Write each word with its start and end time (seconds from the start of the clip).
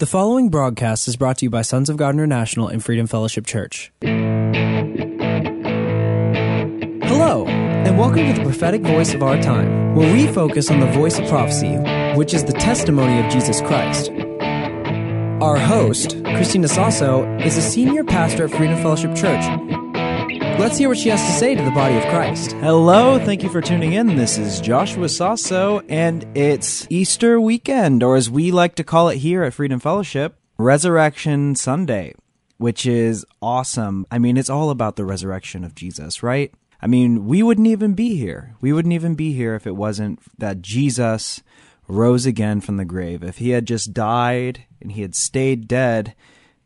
The 0.00 0.06
following 0.06 0.48
broadcast 0.48 1.06
is 1.08 1.16
brought 1.16 1.36
to 1.36 1.44
you 1.44 1.50
by 1.50 1.60
Sons 1.60 1.90
of 1.90 1.98
God 1.98 2.14
International 2.14 2.68
and 2.68 2.82
Freedom 2.82 3.06
Fellowship 3.06 3.44
Church. 3.44 3.92
Hello, 4.00 4.64
and 7.46 7.98
welcome 7.98 8.26
to 8.26 8.32
the 8.32 8.42
prophetic 8.42 8.80
voice 8.80 9.12
of 9.12 9.22
our 9.22 9.38
time, 9.42 9.94
where 9.94 10.10
we 10.10 10.26
focus 10.26 10.70
on 10.70 10.80
the 10.80 10.86
voice 10.86 11.18
of 11.18 11.28
prophecy, 11.28 11.76
which 12.16 12.32
is 12.32 12.44
the 12.44 12.54
testimony 12.54 13.22
of 13.22 13.30
Jesus 13.30 13.60
Christ. 13.60 14.10
Our 15.42 15.58
host, 15.58 16.16
Christina 16.24 16.68
Sasso, 16.68 17.30
is 17.40 17.58
a 17.58 17.62
senior 17.62 18.02
pastor 18.02 18.44
at 18.46 18.52
Freedom 18.52 18.80
Fellowship 18.80 19.14
Church. 19.14 19.44
Let's 20.58 20.78
hear 20.78 20.88
what 20.88 20.98
she 20.98 21.08
has 21.08 21.20
to 21.20 21.32
say 21.38 21.54
to 21.54 21.62
the 21.62 21.70
body 21.70 21.96
of 21.96 22.04
Christ. 22.04 22.52
Hello, 22.52 23.18
thank 23.18 23.42
you 23.42 23.48
for 23.48 23.60
tuning 23.60 23.92
in. 23.94 24.16
This 24.16 24.38
is 24.38 24.60
Joshua 24.60 25.08
Sasso, 25.08 25.80
and 25.88 26.26
it's 26.36 26.86
Easter 26.90 27.40
weekend, 27.40 28.02
or 28.02 28.16
as 28.16 28.30
we 28.30 28.50
like 28.50 28.74
to 28.76 28.84
call 28.84 29.08
it 29.08 29.18
here 29.18 29.42
at 29.42 29.54
Freedom 29.54 29.80
Fellowship, 29.80 30.38
Resurrection 30.58 31.54
Sunday, 31.54 32.14
which 32.58 32.86
is 32.86 33.24
awesome. 33.40 34.06
I 34.10 34.18
mean, 34.18 34.36
it's 34.36 34.50
all 34.50 34.70
about 34.70 34.96
the 34.96 35.04
resurrection 35.04 35.64
of 35.64 35.74
Jesus, 35.74 36.22
right? 36.22 36.52
I 36.82 36.86
mean, 36.86 37.26
we 37.26 37.42
wouldn't 37.42 37.66
even 37.66 37.94
be 37.94 38.16
here. 38.16 38.54
We 38.60 38.72
wouldn't 38.72 38.94
even 38.94 39.14
be 39.14 39.32
here 39.32 39.54
if 39.54 39.66
it 39.66 39.76
wasn't 39.76 40.20
that 40.38 40.62
Jesus 40.62 41.42
rose 41.88 42.26
again 42.26 42.60
from 42.60 42.76
the 42.76 42.84
grave. 42.84 43.22
If 43.22 43.38
he 43.38 43.50
had 43.50 43.66
just 43.66 43.92
died 43.92 44.64
and 44.80 44.92
he 44.92 45.02
had 45.02 45.14
stayed 45.14 45.68
dead, 45.68 46.14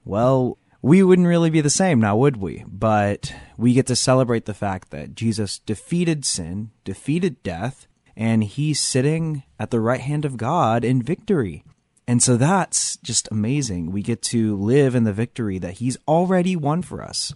well, 0.04 0.58
we 0.84 1.02
wouldn't 1.02 1.26
really 1.26 1.48
be 1.48 1.62
the 1.62 1.70
same 1.70 1.98
now, 1.98 2.14
would 2.14 2.36
we? 2.36 2.62
But 2.68 3.34
we 3.56 3.72
get 3.72 3.86
to 3.86 3.96
celebrate 3.96 4.44
the 4.44 4.52
fact 4.52 4.90
that 4.90 5.14
Jesus 5.14 5.58
defeated 5.60 6.26
sin, 6.26 6.72
defeated 6.84 7.42
death, 7.42 7.86
and 8.14 8.44
he's 8.44 8.80
sitting 8.80 9.44
at 9.58 9.70
the 9.70 9.80
right 9.80 10.02
hand 10.02 10.26
of 10.26 10.36
God 10.36 10.84
in 10.84 11.00
victory. 11.00 11.64
And 12.06 12.22
so 12.22 12.36
that's 12.36 12.98
just 12.98 13.28
amazing. 13.30 13.92
We 13.92 14.02
get 14.02 14.20
to 14.24 14.58
live 14.58 14.94
in 14.94 15.04
the 15.04 15.14
victory 15.14 15.58
that 15.58 15.78
he's 15.78 15.96
already 16.06 16.54
won 16.54 16.82
for 16.82 17.02
us. 17.02 17.32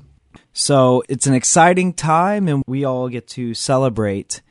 So 0.53 1.03
it's 1.09 1.27
an 1.27 1.33
exciting 1.33 1.95
time, 1.95 2.49
and 2.49 2.63
we 2.67 2.85
all 2.85 3.09
get 3.09 3.27
to 3.29 3.55
celebrate 3.55 4.43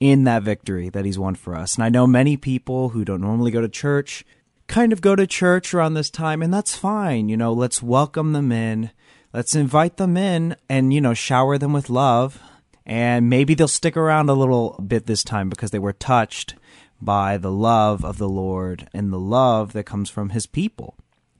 in 0.00 0.24
that 0.24 0.44
victory 0.44 0.88
that 0.88 1.04
he's 1.04 1.18
won 1.18 1.34
for 1.34 1.54
us. 1.54 1.74
And 1.74 1.84
I 1.84 1.90
know 1.90 2.06
many 2.06 2.38
people 2.38 2.88
who 2.88 3.04
don't 3.04 3.20
normally 3.20 3.50
go 3.50 3.60
to 3.60 3.68
church 3.68 4.24
kind 4.68 4.92
of 4.92 5.00
go 5.00 5.16
to 5.16 5.26
church 5.26 5.72
around 5.72 5.94
this 5.94 6.10
time, 6.10 6.42
and 6.42 6.52
that's 6.52 6.76
fine. 6.76 7.28
You 7.28 7.36
know, 7.36 7.52
let's 7.52 7.82
welcome 7.82 8.32
them 8.32 8.52
in. 8.52 8.90
Let's 9.32 9.54
invite 9.54 9.96
them 9.96 10.16
in 10.16 10.56
and, 10.68 10.92
you 10.94 11.00
know, 11.00 11.14
shower 11.14 11.58
them 11.58 11.72
with 11.72 11.90
love. 11.90 12.40
And 12.86 13.28
maybe 13.28 13.54
they'll 13.54 13.68
stick 13.68 13.96
around 13.96 14.30
a 14.30 14.34
little 14.34 14.80
bit 14.86 15.06
this 15.06 15.24
time 15.24 15.48
because 15.48 15.72
they 15.72 15.78
were 15.78 15.92
touched 15.92 16.54
by 17.00 17.36
the 17.36 17.50
love 17.50 18.04
of 18.04 18.18
the 18.18 18.28
Lord 18.28 18.88
and 18.94 19.12
the 19.12 19.18
love 19.18 19.72
that 19.72 19.84
comes 19.84 20.08
from 20.08 20.30
his 20.30 20.46
people. 20.46 20.94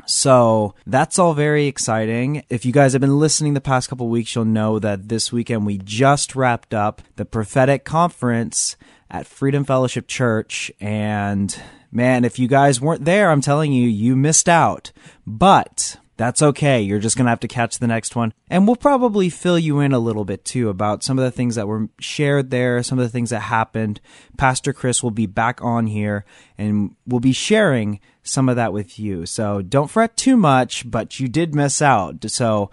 So 0.06 0.74
that's 0.86 1.19
all 1.19 1.34
very 1.34 1.66
exciting. 1.66 2.44
If 2.48 2.64
you 2.64 2.72
guys 2.72 2.92
have 2.92 3.00
been 3.00 3.19
listening 3.19 3.54
the 3.54 3.60
past 3.60 3.88
couple 3.88 4.08
weeks, 4.08 4.34
you'll 4.34 4.44
know 4.44 4.78
that 4.78 5.08
this 5.08 5.32
weekend 5.32 5.66
we 5.66 5.78
just 5.78 6.36
wrapped 6.36 6.74
up 6.74 7.02
the 7.16 7.25
prophetic 7.25 7.84
conference 7.84 8.76
at 9.10 9.26
Freedom 9.26 9.65
Fellowship 9.65 10.06
Church. 10.06 10.70
And 10.81 11.59
man, 11.91 12.24
if 12.24 12.38
you 12.38 12.48
guys 12.48 12.80
weren't 12.80 13.04
there, 13.04 13.30
I'm 13.30 13.41
telling 13.41 13.72
you, 13.72 13.88
you 13.88 14.16
missed 14.16 14.48
out. 14.48 14.92
But 15.26 15.97
that's 16.16 16.41
okay. 16.41 16.80
You're 16.80 16.98
just 16.98 17.16
going 17.16 17.26
to 17.26 17.30
have 17.30 17.41
to 17.41 17.48
catch 17.48 17.78
the 17.78 17.86
next 17.86 18.16
one. 18.16 18.32
And 18.48 18.66
we'll 18.66 18.76
probably 18.76 19.28
fill 19.28 19.58
you 19.58 19.80
in 19.80 19.92
a 19.92 19.98
little 19.98 20.24
bit 20.24 20.44
too 20.44 20.69
about 20.70 21.02
some 21.02 21.19
of 21.19 21.24
the 21.24 21.30
things 21.30 21.56
that 21.56 21.69
were 21.69 21.88
shared 21.98 22.50
there, 22.50 22.82
some 22.82 22.98
of 22.98 23.04
the 23.04 23.10
things 23.10 23.30
that 23.30 23.41
happened. 23.41 24.00
Pastor 24.38 24.72
Chris 24.72 25.02
will 25.02 25.10
be 25.10 25.26
back 25.26 25.62
on 25.62 25.86
here 25.86 26.24
and 26.56 26.97
we'll 27.06 27.20
be 27.20 27.32
sharing 27.32 28.00
some 28.22 28.48
of 28.48 28.56
that 28.56 28.72
with 28.72 28.98
you. 28.98 29.26
So 29.26 29.60
don't 29.60 29.91
fret 29.91 30.16
too 30.16 30.36
much, 30.36 30.91
but 30.91 31.20
you 31.20 31.28
did 31.28 31.54
miss 31.54 31.82
out. 31.82 32.24
So 32.30 32.70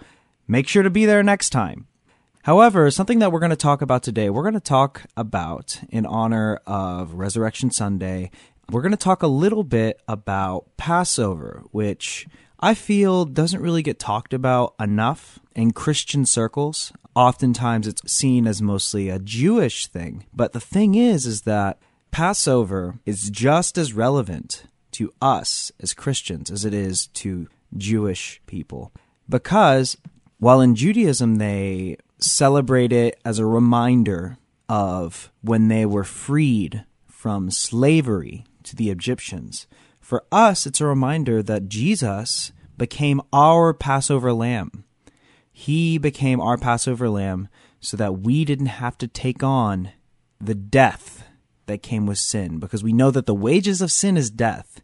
make 0.48 0.66
sure 0.66 0.82
to 0.82 0.90
be 0.90 1.04
there 1.04 1.22
next 1.22 1.50
time. 1.50 1.86
However, 2.44 2.90
something 2.90 3.20
that 3.20 3.32
we're 3.32 3.40
going 3.40 3.50
to 3.50 3.56
talk 3.56 3.80
about 3.80 4.02
today, 4.02 4.28
we're 4.28 4.42
going 4.42 4.52
to 4.54 4.60
talk 4.60 5.02
about 5.16 5.80
in 5.88 6.04
honor 6.04 6.60
of 6.66 7.14
Resurrection 7.14 7.70
Sunday. 7.70 8.30
We're 8.70 8.82
going 8.82 8.92
to 8.92 8.96
talk 8.96 9.22
a 9.22 9.28
little 9.28 9.62
bit 9.62 10.00
about 10.08 10.66
Passover, 10.76 11.62
which 11.70 12.26
I 12.58 12.74
feel 12.74 13.24
doesn't 13.24 13.60
really 13.60 13.82
get 13.82 13.98
talked 13.98 14.32
about 14.32 14.74
enough 14.80 15.38
in 15.54 15.72
Christian 15.72 16.24
circles. 16.24 16.92
Oftentimes 17.14 17.86
it's 17.86 18.10
seen 18.10 18.46
as 18.46 18.62
mostly 18.62 19.08
a 19.08 19.18
Jewish 19.18 19.86
thing. 19.86 20.24
But 20.32 20.52
the 20.52 20.60
thing 20.60 20.94
is, 20.94 21.26
is 21.26 21.42
that 21.42 21.78
Passover 22.10 22.98
is 23.04 23.28
just 23.30 23.76
as 23.76 23.92
relevant 23.92 24.64
to 24.92 25.12
us 25.20 25.70
as 25.80 25.92
Christians 25.92 26.50
as 26.50 26.64
it 26.64 26.72
is 26.72 27.08
to 27.08 27.48
Jewish 27.76 28.40
people. 28.46 28.92
Because 29.28 29.96
while 30.38 30.60
in 30.60 30.74
Judaism 30.74 31.36
they 31.36 31.98
celebrate 32.18 32.92
it 32.92 33.20
as 33.24 33.38
a 33.38 33.46
reminder 33.46 34.38
of 34.68 35.30
when 35.42 35.68
they 35.68 35.84
were 35.84 36.04
freed 36.04 36.84
from 37.06 37.50
slavery 37.50 38.44
to 38.64 38.76
the 38.76 38.90
Egyptians, 38.90 39.66
for 40.00 40.24
us 40.30 40.66
it's 40.66 40.80
a 40.80 40.86
reminder 40.86 41.42
that 41.42 41.68
Jesus 41.68 42.52
became 42.76 43.20
our 43.32 43.72
Passover 43.72 44.32
lamb. 44.32 44.84
He 45.52 45.98
became 45.98 46.40
our 46.40 46.58
Passover 46.58 47.08
lamb 47.08 47.48
so 47.80 47.96
that 47.96 48.20
we 48.20 48.44
didn't 48.44 48.66
have 48.66 48.98
to 48.98 49.08
take 49.08 49.42
on 49.42 49.92
the 50.40 50.54
death 50.54 51.24
that 51.66 51.82
came 51.82 52.06
with 52.06 52.18
sin 52.18 52.58
because 52.58 52.82
we 52.82 52.92
know 52.92 53.10
that 53.10 53.26
the 53.26 53.34
wages 53.34 53.80
of 53.80 53.92
sin 53.92 54.16
is 54.16 54.30
death. 54.30 54.82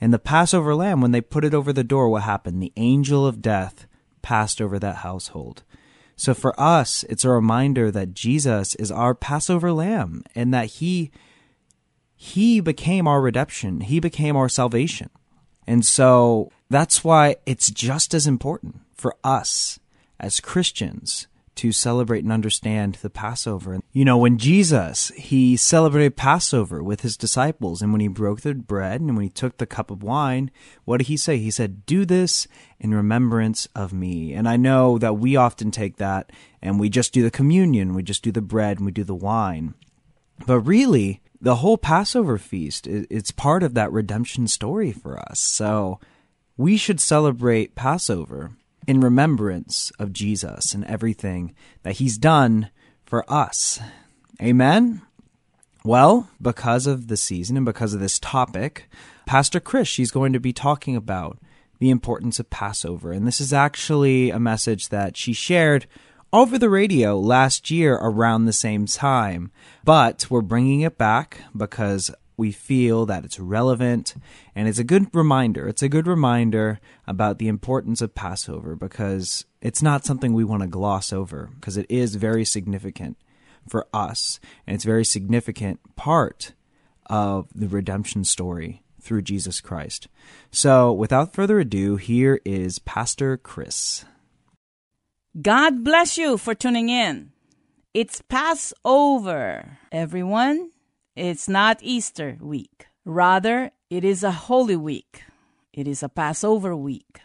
And 0.00 0.12
the 0.12 0.18
Passover 0.18 0.74
lamb, 0.74 1.00
when 1.00 1.12
they 1.12 1.20
put 1.20 1.44
it 1.44 1.54
over 1.54 1.72
the 1.72 1.84
door, 1.84 2.08
what 2.08 2.24
happened? 2.24 2.60
The 2.60 2.72
angel 2.76 3.26
of 3.26 3.40
death 3.40 3.86
passed 4.20 4.60
over 4.60 4.78
that 4.78 4.96
household. 4.96 5.62
So 6.16 6.34
for 6.34 6.58
us, 6.60 7.04
it's 7.08 7.24
a 7.24 7.30
reminder 7.30 7.90
that 7.90 8.14
Jesus 8.14 8.74
is 8.76 8.90
our 8.90 9.14
Passover 9.14 9.72
lamb 9.72 10.24
and 10.34 10.52
that 10.52 10.66
he 10.66 11.10
he 12.22 12.60
became 12.60 13.08
our 13.08 13.20
redemption. 13.20 13.80
He 13.80 13.98
became 13.98 14.36
our 14.36 14.48
salvation. 14.48 15.10
And 15.66 15.84
so 15.84 16.52
that's 16.70 17.02
why 17.02 17.34
it's 17.46 17.68
just 17.68 18.14
as 18.14 18.28
important 18.28 18.76
for 18.94 19.16
us 19.24 19.80
as 20.20 20.38
Christians 20.38 21.26
to 21.56 21.72
celebrate 21.72 22.22
and 22.22 22.32
understand 22.32 22.94
the 23.02 23.10
Passover. 23.10 23.80
You 23.92 24.04
know, 24.04 24.18
when 24.18 24.38
Jesus, 24.38 25.08
he 25.16 25.56
celebrated 25.56 26.16
Passover 26.16 26.80
with 26.80 27.00
his 27.00 27.16
disciples, 27.16 27.82
and 27.82 27.90
when 27.90 28.00
he 28.00 28.06
broke 28.06 28.42
the 28.42 28.54
bread 28.54 29.00
and 29.00 29.16
when 29.16 29.24
he 29.24 29.28
took 29.28 29.58
the 29.58 29.66
cup 29.66 29.90
of 29.90 30.04
wine, 30.04 30.52
what 30.84 30.98
did 30.98 31.08
he 31.08 31.16
say? 31.16 31.38
He 31.38 31.50
said, 31.50 31.84
Do 31.86 32.04
this 32.04 32.46
in 32.78 32.94
remembrance 32.94 33.66
of 33.74 33.92
me. 33.92 34.32
And 34.32 34.48
I 34.48 34.56
know 34.56 34.96
that 34.98 35.18
we 35.18 35.34
often 35.34 35.72
take 35.72 35.96
that 35.96 36.30
and 36.62 36.78
we 36.78 36.88
just 36.88 37.12
do 37.12 37.24
the 37.24 37.32
communion, 37.32 37.94
we 37.94 38.04
just 38.04 38.22
do 38.22 38.30
the 38.30 38.40
bread 38.40 38.76
and 38.76 38.86
we 38.86 38.92
do 38.92 39.02
the 39.02 39.12
wine. 39.12 39.74
But 40.46 40.60
really, 40.60 41.20
the 41.42 41.56
whole 41.56 41.76
Passover 41.76 42.38
feast, 42.38 42.86
it's 42.86 43.32
part 43.32 43.64
of 43.64 43.74
that 43.74 43.90
redemption 43.90 44.46
story 44.46 44.92
for 44.92 45.18
us. 45.18 45.40
So 45.40 45.98
we 46.56 46.76
should 46.76 47.00
celebrate 47.00 47.74
Passover 47.74 48.52
in 48.86 49.00
remembrance 49.00 49.90
of 49.98 50.12
Jesus 50.12 50.72
and 50.72 50.84
everything 50.84 51.52
that 51.82 51.96
he's 51.96 52.16
done 52.16 52.70
for 53.04 53.24
us. 53.30 53.80
Amen. 54.40 55.02
Well, 55.84 56.30
because 56.40 56.86
of 56.86 57.08
the 57.08 57.16
season 57.16 57.56
and 57.56 57.66
because 57.66 57.92
of 57.92 57.98
this 57.98 58.20
topic, 58.20 58.88
Pastor 59.26 59.58
Chris, 59.58 59.88
she's 59.88 60.12
going 60.12 60.32
to 60.32 60.40
be 60.40 60.52
talking 60.52 60.94
about 60.94 61.38
the 61.80 61.90
importance 61.90 62.38
of 62.38 62.50
Passover. 62.50 63.10
And 63.10 63.26
this 63.26 63.40
is 63.40 63.52
actually 63.52 64.30
a 64.30 64.38
message 64.38 64.90
that 64.90 65.16
she 65.16 65.32
shared 65.32 65.86
over 66.32 66.58
the 66.58 66.70
radio 66.70 67.18
last 67.18 67.70
year 67.70 67.94
around 67.94 68.44
the 68.44 68.52
same 68.52 68.86
time. 68.86 69.50
But 69.84 70.26
we're 70.30 70.40
bringing 70.40 70.80
it 70.80 70.96
back 70.96 71.42
because 71.56 72.10
we 72.36 72.50
feel 72.52 73.04
that 73.06 73.24
it's 73.24 73.38
relevant 73.38 74.14
and 74.54 74.66
it's 74.66 74.78
a 74.78 74.84
good 74.84 75.14
reminder. 75.14 75.68
It's 75.68 75.82
a 75.82 75.88
good 75.88 76.06
reminder 76.06 76.80
about 77.06 77.38
the 77.38 77.48
importance 77.48 78.00
of 78.00 78.14
Passover 78.14 78.74
because 78.74 79.44
it's 79.60 79.82
not 79.82 80.04
something 80.04 80.32
we 80.32 80.44
want 80.44 80.62
to 80.62 80.68
gloss 80.68 81.12
over 81.12 81.50
because 81.56 81.76
it 81.76 81.86
is 81.88 82.14
very 82.14 82.44
significant 82.44 83.16
for 83.68 83.86
us 83.92 84.40
and 84.66 84.74
it's 84.74 84.84
a 84.84 84.88
very 84.88 85.04
significant 85.04 85.78
part 85.94 86.52
of 87.06 87.48
the 87.54 87.68
redemption 87.68 88.24
story 88.24 88.82
through 89.00 89.22
Jesus 89.22 89.60
Christ. 89.60 90.08
So, 90.50 90.92
without 90.92 91.34
further 91.34 91.58
ado, 91.60 91.96
here 91.96 92.40
is 92.44 92.78
Pastor 92.78 93.36
Chris. 93.36 94.04
God 95.40 95.82
bless 95.82 96.18
you 96.18 96.36
for 96.36 96.54
tuning 96.54 96.90
in. 96.90 97.32
It's 97.94 98.20
Passover, 98.20 99.78
everyone. 99.90 100.72
It's 101.16 101.48
not 101.48 101.78
Easter 101.80 102.36
week. 102.38 102.84
Rather, 103.06 103.70
it 103.88 104.04
is 104.04 104.22
a 104.22 104.30
holy 104.30 104.76
week. 104.76 105.24
It 105.72 105.88
is 105.88 106.02
a 106.02 106.10
Passover 106.10 106.76
week 106.76 107.20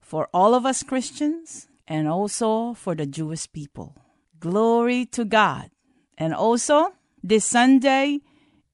for 0.00 0.28
all 0.34 0.56
of 0.56 0.66
us 0.66 0.82
Christians 0.82 1.68
and 1.86 2.08
also 2.08 2.74
for 2.74 2.96
the 2.96 3.06
Jewish 3.06 3.50
people. 3.52 3.94
Glory 4.40 5.06
to 5.06 5.24
God. 5.24 5.70
And 6.18 6.34
also, 6.34 6.94
this 7.22 7.44
Sunday 7.44 8.22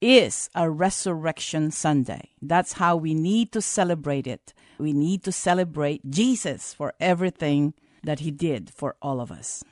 is 0.01 0.49
a 0.55 0.67
resurrection 0.67 1.69
Sunday. 1.69 2.31
That's 2.41 2.73
how 2.73 2.95
we 2.95 3.13
need 3.13 3.51
to 3.51 3.61
celebrate 3.61 4.25
it. 4.25 4.55
We 4.79 4.93
need 4.93 5.23
to 5.25 5.31
celebrate 5.31 6.09
Jesus 6.09 6.73
for 6.73 6.95
everything 6.99 7.75
that 8.03 8.19
he 8.19 8.31
did 8.31 8.69
for 8.69 8.95
all 9.01 9.19
of 9.19 9.31
us. 9.31 9.63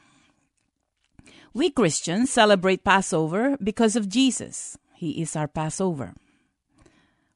We 1.54 1.70
Christians 1.70 2.30
celebrate 2.30 2.84
Passover 2.84 3.58
because 3.58 3.96
of 3.96 4.10
Jesus. 4.10 4.78
He 4.94 5.22
is 5.22 5.36
our 5.36 5.48
Passover. 5.48 6.14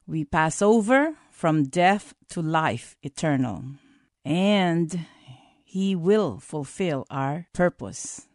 We 0.06 0.24
pass 0.24 0.62
over 0.62 1.14
from 1.30 1.64
death 1.64 2.14
to 2.28 2.42
life 2.42 2.96
eternal, 3.02 3.64
and 4.24 5.06
He 5.64 5.96
will 5.96 6.38
fulfill 6.38 7.06
our 7.10 7.46
purpose. 7.52 8.28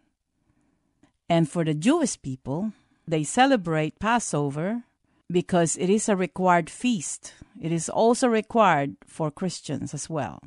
And 1.30 1.50
for 1.50 1.64
the 1.64 1.74
Jewish 1.74 2.22
people, 2.22 2.74
they 3.08 3.24
celebrate 3.24 4.00
Passover 4.00 4.84
because 5.30 5.78
it 5.78 5.90
is 5.90 6.10
a 6.10 6.16
required 6.16 6.70
feast. 6.70 7.34
It 7.62 7.72
is 7.72 7.90
also 7.90 8.28
required 8.28 8.96
for 9.06 9.30
Christians 9.30 9.94
as 9.94 10.10
well. 10.10 10.42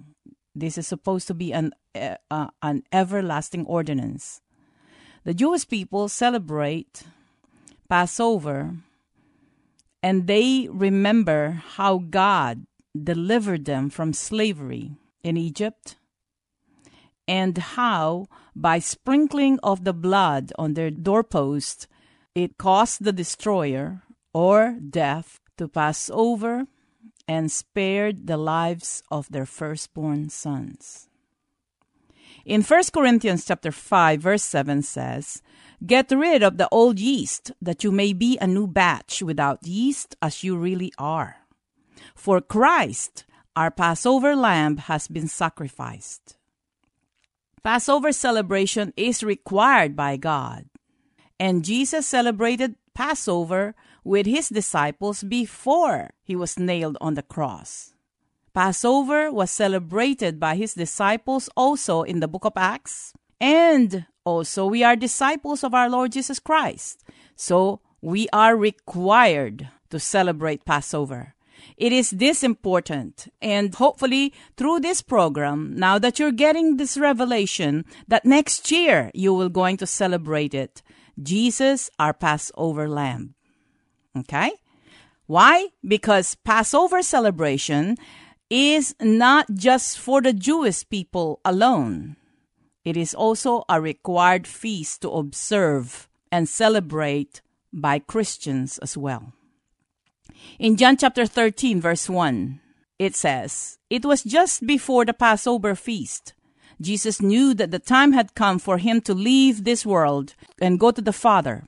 This 0.61 0.77
is 0.77 0.87
supposed 0.87 1.27
to 1.29 1.35
be 1.35 1.53
an 1.53 1.73
uh, 1.95 2.49
an 2.63 2.85
everlasting 2.93 3.65
ordinance. 3.67 4.41
The 5.25 5.35
Jewish 5.35 5.67
people 5.67 6.09
celebrate 6.09 7.05
Passover 7.89 8.77
and 10.03 10.27
they 10.27 10.69
remember 10.71 11.63
how 11.77 11.99
God 11.99 12.67
delivered 12.93 13.65
them 13.65 13.91
from 13.91 14.13
slavery 14.13 14.93
in 15.23 15.37
Egypt 15.37 15.97
and 17.29 17.57
how 17.77 18.27
by 18.55 18.79
sprinkling 18.79 19.59
of 19.63 19.85
the 19.85 19.93
blood 19.93 20.53
on 20.59 20.75
their 20.75 20.91
doorpost 20.91 21.87
it 22.35 22.59
caused 22.59 23.05
the 23.05 23.13
destroyer 23.13 24.03
or 24.33 24.77
death 24.81 25.41
to 25.59 25.69
pass 25.69 26.11
over 26.13 26.67
and 27.31 27.47
spared 27.47 28.27
the 28.27 28.37
lives 28.37 29.05
of 29.09 29.31
their 29.31 29.47
firstborn 29.47 30.29
sons. 30.29 31.07
In 32.45 32.61
1 32.61 32.83
Corinthians 32.93 33.47
chapter 33.47 33.71
5 33.71 34.19
verse 34.21 34.43
7 34.43 34.83
says, 34.83 35.41
Get 35.87 36.11
rid 36.11 36.43
of 36.43 36.59
the 36.59 36.69
old 36.73 36.99
yeast 36.99 37.53
that 37.63 37.85
you 37.85 37.93
may 37.93 38.13
be 38.13 38.37
a 38.39 38.49
new 38.49 38.67
batch 38.67 39.23
without 39.23 39.65
yeast 39.65 40.17
as 40.21 40.43
you 40.43 40.57
really 40.57 40.93
are. 40.99 41.37
For 42.17 42.41
Christ, 42.41 43.25
our 43.55 43.71
Passover 43.71 44.35
lamb 44.35 44.91
has 44.91 45.07
been 45.07 45.29
sacrificed. 45.29 46.37
Passover 47.63 48.11
celebration 48.11 48.93
is 48.97 49.23
required 49.23 49.95
by 49.95 50.17
God. 50.17 50.65
And 51.39 51.65
Jesus 51.65 52.09
celebrated 52.09 52.75
Passover 52.95 53.75
with 54.05 54.27
his 54.27 54.49
disciples 54.49 55.23
before 55.23 56.11
he 56.23 56.37
was 56.37 56.59
nailed 56.59 56.97
on 57.01 57.15
the 57.15 57.23
cross. 57.23 57.95
Passover 58.53 59.31
was 59.31 59.51
celebrated 59.51 60.41
by 60.41 60.57
his 60.57 60.75
disciples 60.75 61.49
also 61.57 62.03
in 62.03 62.21
the 62.21 62.29
book 62.29 62.45
of 62.45 62.53
Acts, 62.57 63.13
and 63.41 64.07
also 64.25 64.67
we 64.67 64.83
are 64.83 64.97
disciples 64.97 65.63
of 65.63 65.73
our 65.73 65.89
Lord 65.89 66.13
Jesus 66.13 66.39
Christ. 66.39 67.05
So 67.37 67.81
we 68.01 68.29
are 68.33 68.57
required 68.57 69.69
to 69.91 70.01
celebrate 70.01 70.65
Passover. 70.65 71.35
It 71.77 71.93
is 71.93 72.11
this 72.11 72.43
important, 72.43 73.29
and 73.41 73.75
hopefully 73.75 74.33
through 74.57 74.81
this 74.81 75.03
program, 75.03 75.75
now 75.77 75.99
that 75.99 76.19
you're 76.19 76.33
getting 76.33 76.77
this 76.77 76.97
revelation, 76.99 77.85
that 78.09 78.25
next 78.25 78.71
year 78.71 79.11
you 79.15 79.33
will 79.33 79.49
going 79.49 79.77
to 79.79 79.87
celebrate 79.87 80.55
it. 80.55 80.83
Jesus, 81.23 81.91
our 81.99 82.13
Passover 82.13 82.89
Lamb. 82.89 83.35
Okay? 84.17 84.53
Why? 85.27 85.69
Because 85.87 86.35
Passover 86.35 87.03
celebration 87.03 87.97
is 88.51 88.95
not 89.01 89.47
just 89.55 89.99
for 89.99 90.21
the 90.21 90.33
Jewish 90.33 90.89
people 90.89 91.41
alone. 91.45 92.17
It 92.85 92.97
is 92.97 93.15
also 93.15 93.65
a 93.69 93.81
required 93.81 94.47
feast 94.47 95.03
to 95.03 95.11
observe 95.11 96.09
and 96.33 96.49
celebrate 96.49 97.43
by 97.73 97.99
Christians 97.99 98.79
as 98.79 98.97
well. 98.97 99.33
In 100.59 100.77
John 100.77 100.97
chapter 100.97 101.27
13, 101.27 101.81
verse 101.81 102.09
1, 102.09 102.61
it 102.99 103.15
says, 103.15 103.79
It 103.89 104.05
was 104.05 104.23
just 104.23 104.67
before 104.67 105.05
the 105.05 105.15
Passover 105.15 105.75
feast. 105.75 106.35
Jesus 106.81 107.21
knew 107.21 107.53
that 107.55 107.71
the 107.71 107.79
time 107.79 108.13
had 108.13 108.35
come 108.35 108.59
for 108.59 108.79
him 108.79 109.01
to 109.03 109.13
leave 109.15 109.65
this 109.65 109.85
world 109.85 110.35
and 110.61 110.81
go 110.81 110.91
to 110.91 111.03
the 111.03 111.13
Father. 111.13 111.65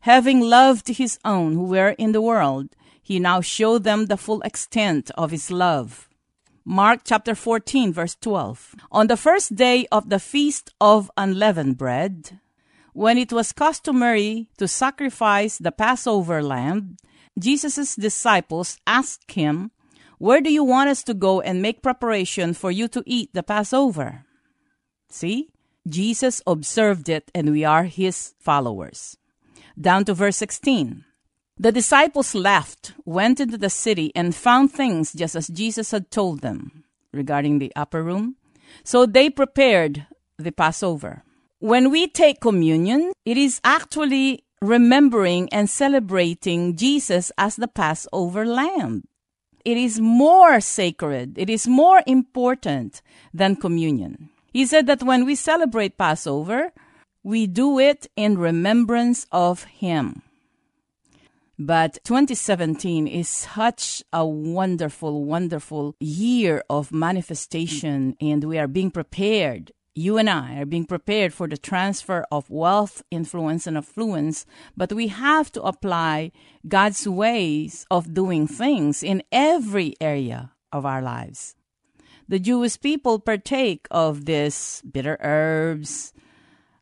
Having 0.00 0.40
loved 0.40 0.88
his 0.88 1.18
own 1.24 1.54
who 1.54 1.64
were 1.64 1.90
in 1.98 2.12
the 2.12 2.22
world, 2.22 2.68
he 3.02 3.18
now 3.18 3.40
showed 3.40 3.84
them 3.84 4.06
the 4.06 4.16
full 4.16 4.40
extent 4.42 5.10
of 5.16 5.30
his 5.30 5.50
love. 5.50 6.08
Mark 6.64 7.00
chapter 7.04 7.34
14, 7.34 7.92
verse 7.92 8.16
12. 8.20 8.76
On 8.92 9.08
the 9.08 9.16
first 9.16 9.56
day 9.56 9.86
of 9.90 10.10
the 10.10 10.20
feast 10.20 10.70
of 10.80 11.10
unleavened 11.16 11.76
bread, 11.76 12.38
when 12.92 13.18
it 13.18 13.32
was 13.32 13.52
customary 13.52 14.48
to 14.58 14.68
sacrifice 14.68 15.58
the 15.58 15.72
Passover 15.72 16.42
lamb, 16.42 16.96
Jesus' 17.38 17.96
disciples 17.96 18.78
asked 18.86 19.32
him, 19.32 19.72
Where 20.18 20.40
do 20.40 20.52
you 20.52 20.62
want 20.62 20.90
us 20.90 21.02
to 21.04 21.14
go 21.14 21.40
and 21.40 21.62
make 21.62 21.82
preparation 21.82 22.54
for 22.54 22.70
you 22.70 22.86
to 22.88 23.02
eat 23.06 23.30
the 23.32 23.42
Passover? 23.42 24.24
See? 25.12 25.50
Jesus 25.86 26.40
observed 26.46 27.08
it, 27.08 27.30
and 27.34 27.50
we 27.52 27.64
are 27.64 27.84
his 27.84 28.34
followers. 28.38 29.18
Down 29.78 30.04
to 30.06 30.14
verse 30.14 30.38
16. 30.38 31.04
The 31.58 31.70
disciples 31.70 32.34
left, 32.34 32.94
went 33.04 33.38
into 33.38 33.58
the 33.58 33.68
city, 33.68 34.10
and 34.16 34.34
found 34.34 34.72
things 34.72 35.12
just 35.12 35.36
as 35.36 35.48
Jesus 35.48 35.90
had 35.90 36.10
told 36.10 36.40
them 36.40 36.84
regarding 37.12 37.58
the 37.58 37.72
upper 37.76 38.02
room. 38.02 38.36
So 38.84 39.04
they 39.04 39.28
prepared 39.28 40.06
the 40.38 40.50
Passover. 40.50 41.24
When 41.58 41.90
we 41.90 42.08
take 42.08 42.40
communion, 42.40 43.12
it 43.26 43.36
is 43.36 43.60
actually 43.62 44.44
remembering 44.62 45.48
and 45.52 45.68
celebrating 45.68 46.74
Jesus 46.74 47.30
as 47.36 47.56
the 47.56 47.68
Passover 47.68 48.46
lamb. 48.46 49.04
It 49.64 49.76
is 49.76 50.00
more 50.00 50.60
sacred, 50.60 51.38
it 51.38 51.50
is 51.50 51.68
more 51.68 52.02
important 52.06 53.02
than 53.34 53.56
communion. 53.56 54.31
He 54.52 54.66
said 54.66 54.86
that 54.86 55.02
when 55.02 55.24
we 55.24 55.34
celebrate 55.34 55.96
Passover, 55.96 56.72
we 57.22 57.46
do 57.46 57.78
it 57.78 58.06
in 58.16 58.36
remembrance 58.36 59.26
of 59.32 59.64
Him. 59.64 60.22
But 61.58 61.98
2017 62.04 63.06
is 63.06 63.28
such 63.28 64.02
a 64.12 64.26
wonderful, 64.26 65.24
wonderful 65.24 65.94
year 66.00 66.62
of 66.68 66.92
manifestation, 66.92 68.16
and 68.20 68.44
we 68.44 68.58
are 68.58 68.66
being 68.66 68.90
prepared. 68.90 69.72
You 69.94 70.18
and 70.18 70.28
I 70.28 70.56
are 70.56 70.66
being 70.66 70.86
prepared 70.86 71.32
for 71.32 71.46
the 71.46 71.58
transfer 71.58 72.26
of 72.32 72.50
wealth, 72.50 73.02
influence, 73.10 73.66
and 73.66 73.76
affluence, 73.76 74.44
but 74.76 74.92
we 74.92 75.08
have 75.08 75.52
to 75.52 75.62
apply 75.62 76.32
God's 76.66 77.06
ways 77.06 77.86
of 77.90 78.14
doing 78.14 78.46
things 78.46 79.02
in 79.02 79.22
every 79.30 79.94
area 80.00 80.52
of 80.72 80.84
our 80.84 81.02
lives. 81.02 81.54
The 82.28 82.38
Jewish 82.38 82.80
people 82.80 83.18
partake 83.18 83.86
of 83.90 84.24
these 84.24 84.82
bitter 84.90 85.18
herbs 85.20 86.12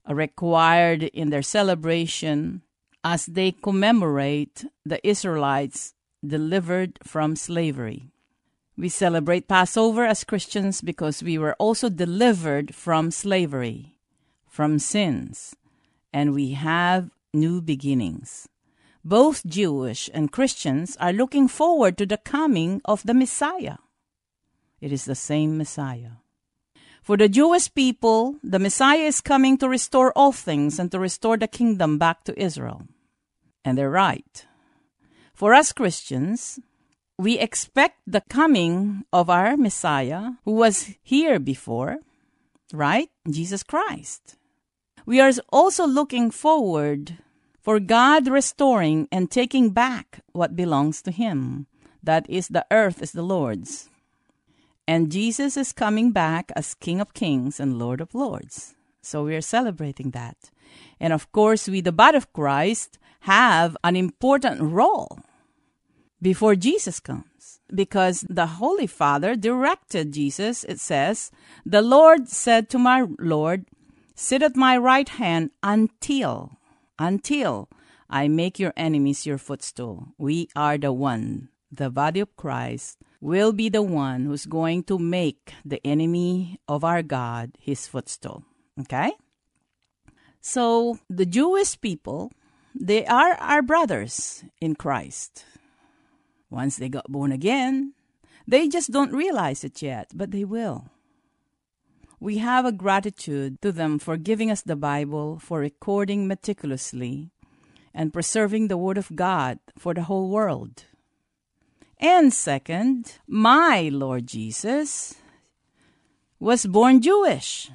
required 0.08 1.04
in 1.04 1.30
their 1.30 1.42
celebration 1.42 2.62
as 3.02 3.26
they 3.26 3.52
commemorate 3.52 4.64
the 4.84 5.06
Israelites 5.06 5.94
delivered 6.24 6.98
from 7.02 7.36
slavery. 7.36 8.10
We 8.76 8.88
celebrate 8.88 9.48
Passover 9.48 10.04
as 10.04 10.24
Christians 10.24 10.80
because 10.80 11.22
we 11.22 11.38
were 11.38 11.54
also 11.54 11.88
delivered 11.88 12.74
from 12.74 13.10
slavery, 13.10 13.96
from 14.48 14.78
sins, 14.78 15.56
and 16.12 16.34
we 16.34 16.52
have 16.52 17.10
new 17.32 17.60
beginnings. 17.60 18.48
Both 19.04 19.46
Jewish 19.46 20.10
and 20.12 20.32
Christians 20.32 20.96
are 21.00 21.12
looking 21.12 21.48
forward 21.48 21.96
to 21.98 22.06
the 22.06 22.18
coming 22.18 22.80
of 22.84 23.02
the 23.04 23.14
Messiah. 23.14 23.76
It 24.80 24.92
is 24.92 25.04
the 25.04 25.14
same 25.14 25.58
Messiah. 25.58 26.20
For 27.02 27.16
the 27.16 27.28
Jewish 27.28 27.72
people, 27.74 28.36
the 28.42 28.58
Messiah 28.58 29.04
is 29.04 29.20
coming 29.20 29.58
to 29.58 29.68
restore 29.68 30.12
all 30.16 30.32
things 30.32 30.78
and 30.78 30.90
to 30.92 30.98
restore 30.98 31.36
the 31.36 31.48
kingdom 31.48 31.98
back 31.98 32.24
to 32.24 32.40
Israel. 32.40 32.82
And 33.64 33.76
they're 33.76 33.90
right. 33.90 34.46
For 35.34 35.52
us 35.54 35.72
Christians, 35.72 36.60
we 37.18 37.38
expect 37.38 38.00
the 38.06 38.22
coming 38.22 39.04
of 39.12 39.28
our 39.28 39.56
Messiah 39.56 40.32
who 40.44 40.52
was 40.52 40.94
here 41.02 41.38
before, 41.38 41.98
right? 42.72 43.10
Jesus 43.28 43.62
Christ. 43.62 44.36
We 45.04 45.20
are 45.20 45.32
also 45.52 45.86
looking 45.86 46.30
forward 46.30 47.18
for 47.60 47.80
God 47.80 48.28
restoring 48.28 49.08
and 49.12 49.30
taking 49.30 49.70
back 49.70 50.20
what 50.32 50.56
belongs 50.56 51.02
to 51.02 51.10
Him. 51.10 51.66
That 52.02 52.28
is, 52.30 52.48
the 52.48 52.64
earth 52.70 53.02
is 53.02 53.12
the 53.12 53.22
Lord's. 53.22 53.89
And 54.90 55.12
Jesus 55.12 55.56
is 55.56 55.72
coming 55.72 56.10
back 56.10 56.50
as 56.56 56.74
King 56.74 57.00
of 57.00 57.14
Kings 57.14 57.60
and 57.60 57.78
Lord 57.78 58.00
of 58.00 58.12
Lords. 58.12 58.74
So 59.00 59.22
we 59.22 59.36
are 59.36 59.40
celebrating 59.40 60.10
that. 60.10 60.50
And 60.98 61.12
of 61.12 61.30
course, 61.30 61.68
we, 61.68 61.80
the 61.80 61.92
body 61.92 62.16
of 62.16 62.32
Christ, 62.32 62.98
have 63.20 63.76
an 63.84 63.94
important 63.94 64.60
role 64.60 65.20
before 66.20 66.56
Jesus 66.56 66.98
comes. 66.98 67.60
Because 67.72 68.26
the 68.28 68.58
Holy 68.58 68.88
Father 68.88 69.36
directed 69.36 70.12
Jesus, 70.12 70.64
it 70.64 70.80
says, 70.80 71.30
The 71.64 71.82
Lord 71.82 72.28
said 72.28 72.68
to 72.70 72.78
my 72.78 73.06
Lord, 73.20 73.66
Sit 74.16 74.42
at 74.42 74.56
my 74.56 74.76
right 74.76 75.08
hand 75.08 75.52
until, 75.62 76.58
until 76.98 77.68
I 78.10 78.26
make 78.26 78.58
your 78.58 78.72
enemies 78.76 79.24
your 79.24 79.38
footstool. 79.38 80.08
We 80.18 80.48
are 80.56 80.76
the 80.76 80.92
one, 80.92 81.50
the 81.70 81.90
body 81.90 82.18
of 82.18 82.34
Christ, 82.34 82.98
will 83.20 83.52
be 83.52 83.68
the 83.68 83.82
one 83.82 84.24
who's 84.24 84.46
going 84.46 84.82
to 84.84 84.98
make 84.98 85.52
the 85.64 85.80
enemy 85.86 86.58
of 86.66 86.84
our 86.84 87.02
God 87.02 87.52
his 87.60 87.86
footstool. 87.86 88.44
Okay? 88.80 89.12
So 90.40 90.98
the 91.08 91.26
Jewish 91.26 91.78
people, 91.80 92.32
they 92.74 93.04
are 93.06 93.34
our 93.34 93.62
brothers 93.62 94.42
in 94.60 94.74
Christ. 94.74 95.44
Once 96.48 96.76
they 96.76 96.88
got 96.88 97.12
born 97.12 97.30
again, 97.30 97.92
they 98.48 98.68
just 98.68 98.90
don't 98.90 99.12
realize 99.12 99.62
it 99.62 99.82
yet, 99.82 100.10
but 100.14 100.30
they 100.30 100.44
will. 100.44 100.88
We 102.18 102.38
have 102.38 102.64
a 102.64 102.72
gratitude 102.72 103.62
to 103.62 103.72
them 103.72 103.98
for 103.98 104.16
giving 104.16 104.50
us 104.50 104.62
the 104.62 104.76
Bible, 104.76 105.38
for 105.38 105.60
recording 105.60 106.26
meticulously, 106.26 107.30
and 107.94 108.12
preserving 108.12 108.68
the 108.68 108.76
Word 108.76 108.98
of 108.98 109.14
God 109.14 109.58
for 109.78 109.94
the 109.94 110.02
whole 110.02 110.28
world. 110.28 110.84
And 112.00 112.32
second, 112.32 113.18
my 113.28 113.90
Lord 113.92 114.26
Jesus 114.26 115.16
was 116.38 116.64
born 116.64 117.02
Jewish. 117.02 117.70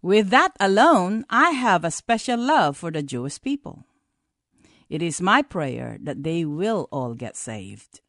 With 0.00 0.30
that 0.30 0.56
alone, 0.58 1.26
I 1.28 1.50
have 1.50 1.84
a 1.84 1.90
special 1.90 2.40
love 2.40 2.78
for 2.78 2.90
the 2.90 3.02
Jewish 3.02 3.38
people. 3.38 3.84
It 4.88 5.02
is 5.02 5.20
my 5.20 5.42
prayer 5.42 5.98
that 6.00 6.22
they 6.24 6.46
will 6.46 6.88
all 6.90 7.12
get 7.12 7.36
saved. 7.36 8.00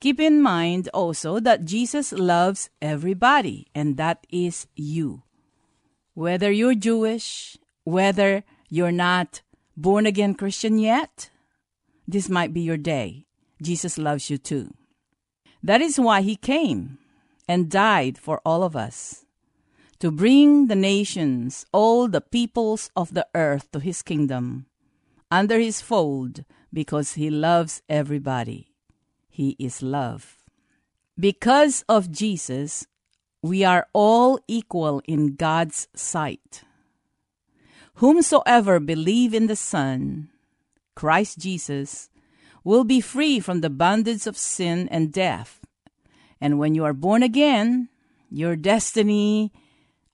Keep 0.00 0.18
in 0.18 0.42
mind 0.42 0.88
also 0.92 1.38
that 1.38 1.64
Jesus 1.64 2.10
loves 2.10 2.68
everybody, 2.82 3.68
and 3.76 3.96
that 3.96 4.26
is 4.28 4.66
you. 4.74 5.22
Whether 6.14 6.50
you're 6.50 6.74
Jewish, 6.74 7.56
whether 7.84 8.42
you're 8.68 8.90
not 8.90 9.42
born 9.76 10.04
again 10.04 10.34
Christian 10.34 10.80
yet, 10.80 11.30
this 12.08 12.28
might 12.28 12.52
be 12.52 12.62
your 12.62 12.76
day. 12.76 13.27
Jesus 13.62 13.98
loves 13.98 14.30
you 14.30 14.38
too. 14.38 14.74
That 15.62 15.80
is 15.80 15.98
why 15.98 16.22
he 16.22 16.36
came 16.36 16.98
and 17.48 17.70
died 17.70 18.18
for 18.18 18.40
all 18.44 18.62
of 18.62 18.76
us 18.76 19.24
to 19.98 20.10
bring 20.12 20.68
the 20.68 20.76
nations, 20.76 21.66
all 21.72 22.06
the 22.06 22.20
peoples 22.20 22.90
of 22.94 23.14
the 23.14 23.26
earth 23.34 23.70
to 23.72 23.80
his 23.80 24.02
kingdom, 24.02 24.66
under 25.30 25.58
his 25.58 25.80
fold, 25.80 26.44
because 26.72 27.14
he 27.14 27.30
loves 27.30 27.82
everybody. 27.88 28.74
He 29.28 29.56
is 29.58 29.82
love. 29.82 30.36
Because 31.18 31.84
of 31.88 32.12
Jesus, 32.12 32.86
we 33.42 33.64
are 33.64 33.88
all 33.92 34.38
equal 34.46 35.02
in 35.06 35.34
God's 35.34 35.88
sight. 35.94 36.62
Whomsoever 37.94 38.78
believe 38.78 39.34
in 39.34 39.48
the 39.48 39.56
Son, 39.56 40.28
Christ 40.94 41.38
Jesus, 41.38 42.08
will 42.68 42.84
be 42.84 43.00
free 43.00 43.40
from 43.40 43.62
the 43.62 43.70
bondage 43.70 44.26
of 44.26 44.36
sin 44.36 44.86
and 44.92 45.10
death. 45.10 45.58
And 46.38 46.58
when 46.58 46.74
you 46.74 46.84
are 46.84 46.92
born 46.92 47.22
again, 47.22 47.88
your 48.30 48.56
destiny 48.56 49.50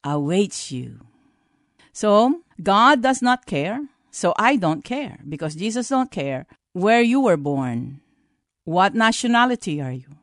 awaits 0.05 0.71
you. 0.71 1.01
So, 1.93 2.43
God 2.63 3.03
does 3.03 3.21
not 3.21 3.47
care, 3.47 3.83
so 4.13 4.35
I 4.39 4.55
don't 4.55 4.85
care 4.85 5.19
because 5.29 5.57
Jesus 5.57 5.89
don't 5.89 6.13
care 6.13 6.47
where 6.73 7.03
you 7.03 7.21
were 7.21 7.37
born. 7.37 7.99
What 8.63 8.95
nationality 8.95 9.83
are 9.83 9.91
you? 9.91 10.15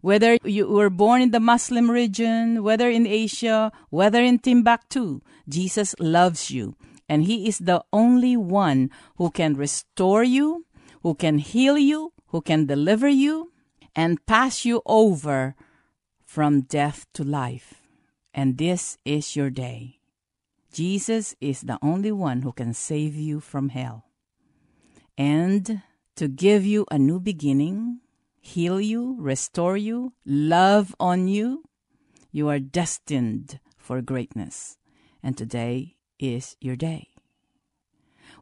Whether 0.00 0.38
you 0.44 0.72
were 0.72 0.88
born 0.88 1.20
in 1.20 1.32
the 1.32 1.40
Muslim 1.52 1.90
region, 1.90 2.62
whether 2.62 2.88
in 2.88 3.06
Asia, 3.06 3.72
whether 3.90 4.22
in 4.22 4.38
Timbuktu, 4.38 5.20
Jesus 5.46 5.94
loves 6.00 6.50
you. 6.50 6.76
And 7.10 7.24
He 7.24 7.46
is 7.46 7.58
the 7.58 7.84
only 7.92 8.36
one 8.36 8.88
who 9.16 9.30
can 9.30 9.52
restore 9.52 10.24
you, 10.24 10.64
who 11.02 11.14
can 11.14 11.38
heal 11.38 11.78
you, 11.78 12.12
who 12.28 12.40
can 12.40 12.66
deliver 12.66 13.08
you, 13.08 13.52
and 13.94 14.24
pass 14.26 14.64
you 14.64 14.82
over 14.86 15.54
from 16.24 16.62
death 16.62 17.06
to 17.14 17.24
life. 17.24 17.82
And 18.34 18.58
this 18.58 18.98
is 19.04 19.34
your 19.34 19.50
day. 19.50 19.98
Jesus 20.72 21.34
is 21.40 21.62
the 21.62 21.78
only 21.82 22.12
one 22.12 22.42
who 22.42 22.52
can 22.52 22.74
save 22.74 23.16
you 23.16 23.40
from 23.40 23.70
hell. 23.70 24.04
And 25.16 25.82
to 26.16 26.28
give 26.28 26.64
you 26.64 26.86
a 26.90 26.98
new 26.98 27.18
beginning, 27.18 28.00
heal 28.40 28.80
you, 28.80 29.16
restore 29.18 29.76
you, 29.76 30.12
love 30.24 30.94
on 31.00 31.26
you. 31.26 31.64
You 32.30 32.48
are 32.48 32.60
destined 32.60 33.58
for 33.76 34.02
greatness. 34.02 34.76
And 35.22 35.36
today 35.36 35.96
is 36.18 36.56
your 36.60 36.76
day. 36.76 37.08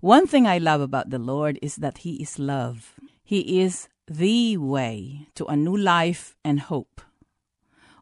One 0.00 0.26
thing 0.26 0.46
I 0.46 0.58
love 0.58 0.80
about 0.80 1.10
the 1.10 1.18
Lord 1.18 1.58
is 1.62 1.76
that 1.76 1.98
He 1.98 2.22
is 2.22 2.38
love. 2.38 2.94
He 3.24 3.60
is 3.60 3.88
the 4.06 4.56
way 4.56 5.28
to 5.34 5.46
a 5.46 5.56
new 5.56 5.76
life 5.76 6.36
and 6.44 6.60
hope. 6.60 7.00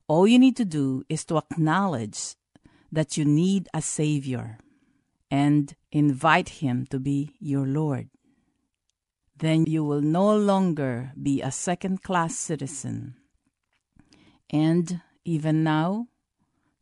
All 0.07 0.27
you 0.27 0.39
need 0.39 0.57
to 0.57 0.65
do 0.65 1.05
is 1.09 1.25
to 1.27 1.39
acknowledge 1.39 2.37
that 2.93 3.17
you 3.17 3.25
need 3.25 3.69
a 3.73 3.81
Savior 3.81 4.59
and 5.31 5.75
invite 5.93 6.61
Him 6.61 6.87
to 6.91 6.99
be 6.99 7.35
your 7.41 7.67
Lord 7.67 8.09
then 9.37 9.67
you 9.67 9.85
will 9.85 10.01
no 10.01 10.37
longer 10.37 11.13
be 11.21 11.43
a 11.43 11.51
second 11.51 12.03
class 12.03 12.37
citizen. 12.37 13.15
And 14.51 15.01
even 15.25 15.65
now, 15.65 16.09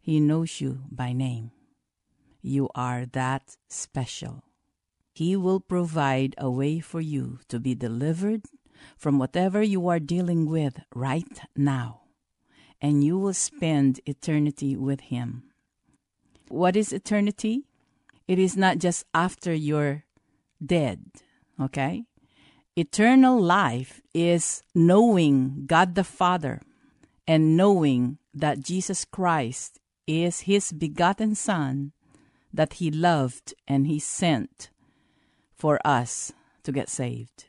He 0.01 0.21
knows 0.21 0.61
you 0.61 0.85
by 0.91 1.13
name. 1.13 1.53
You 2.43 2.69
are 2.75 3.07
that 3.07 3.57
special. 3.69 4.43
He 5.13 5.37
will 5.37 5.61
provide 5.61 6.35
a 6.39 6.51
way 6.51 6.81
for 6.81 7.01
you 7.01 7.41
to 7.49 7.61
be 7.61 7.75
delivered 7.75 8.43
from 8.97 9.19
whatever 9.19 9.63
you 9.63 9.87
are 9.89 10.01
dealing 10.01 10.47
with 10.47 10.81
right 10.95 11.41
now, 11.55 12.03
and 12.81 13.05
you 13.05 13.19
will 13.19 13.35
spend 13.35 14.01
eternity 14.07 14.77
with 14.77 15.13
Him. 15.13 15.45
What 16.49 16.77
is 16.77 16.93
eternity? 16.93 17.65
It 18.27 18.39
is 18.39 18.57
not 18.57 18.79
just 18.79 19.05
after 19.13 19.53
you're 19.53 20.05
dead, 20.65 21.05
okay? 21.61 22.05
Eternal 22.75 23.39
life 23.41 24.01
is 24.15 24.63
knowing 24.75 25.65
God 25.67 25.95
the 25.95 26.05
Father 26.05 26.63
and 27.27 27.57
knowing 27.57 28.19
that 28.33 28.61
Jesus 28.61 29.05
Christ 29.05 29.79
is 30.07 30.41
His 30.41 30.73
begotten 30.73 31.35
Son 31.35 31.93
that 32.53 32.75
He 32.75 32.91
loved 32.91 33.55
and 33.69 33.87
He 33.87 33.99
sent 33.99 34.71
for 35.63 35.79
us 35.85 36.33
to 36.65 36.73
get 36.73 36.89
saved. 36.89 37.45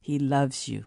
He 0.00 0.18
loves 0.18 0.68
you. 0.68 0.86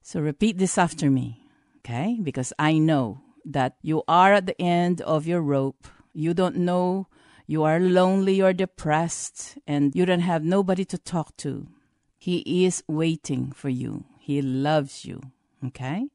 So 0.00 0.20
repeat 0.22 0.56
this 0.56 0.78
after 0.78 1.10
me, 1.10 1.44
okay? 1.80 2.16
Because 2.22 2.54
I 2.58 2.78
know 2.78 3.20
that 3.44 3.76
you 3.82 4.04
are 4.08 4.32
at 4.32 4.46
the 4.46 4.58
end 4.58 5.02
of 5.02 5.26
your 5.26 5.42
rope. 5.42 5.86
You 6.14 6.32
don't 6.32 6.56
know, 6.56 7.08
you 7.46 7.62
are 7.62 7.78
lonely 7.78 8.40
or 8.40 8.54
depressed, 8.54 9.58
and 9.66 9.94
you 9.94 10.06
don't 10.06 10.24
have 10.24 10.44
nobody 10.44 10.86
to 10.86 10.96
talk 10.96 11.36
to. 11.44 11.68
He 12.16 12.64
is 12.64 12.82
waiting 12.88 13.52
for 13.52 13.68
you. 13.68 14.06
He 14.18 14.40
loves 14.40 15.04
you. 15.04 15.20
Okay? 15.62 16.08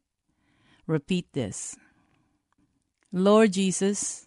Repeat 0.87 1.33
this. 1.33 1.77
Lord 3.11 3.53
Jesus, 3.53 4.25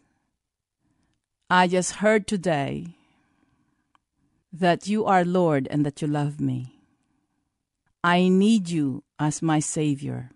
I 1.50 1.66
just 1.66 1.94
heard 1.94 2.28
today 2.28 2.94
that 4.52 4.88
you 4.88 5.04
are 5.04 5.24
Lord 5.24 5.68
and 5.70 5.84
that 5.86 6.02
you 6.02 6.08
love 6.08 6.40
me. 6.40 6.80
I 8.02 8.28
need 8.28 8.68
you 8.68 9.04
as 9.18 9.42
my 9.42 9.60
Savior. 9.60 10.30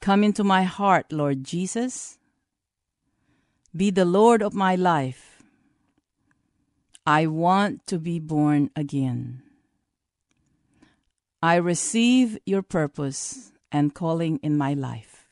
Come 0.00 0.22
into 0.24 0.44
my 0.44 0.64
heart, 0.64 1.12
Lord 1.12 1.44
Jesus. 1.44 2.18
Be 3.74 3.90
the 3.90 4.04
Lord 4.04 4.42
of 4.42 4.54
my 4.54 4.74
life. 4.74 5.42
I 7.06 7.26
want 7.26 7.86
to 7.86 7.98
be 7.98 8.18
born 8.18 8.70
again. 8.76 9.42
I 11.42 11.56
receive 11.56 12.38
your 12.44 12.62
purpose 12.62 13.52
and 13.70 13.94
calling 13.94 14.38
in 14.42 14.58
my 14.58 14.74
life. 14.74 15.28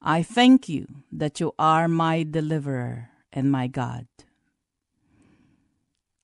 I 0.00 0.22
thank 0.22 0.68
you 0.68 0.86
that 1.12 1.40
you 1.40 1.52
are 1.58 1.88
my 1.88 2.22
deliverer 2.22 3.10
and 3.32 3.50
my 3.50 3.66
God. 3.66 4.06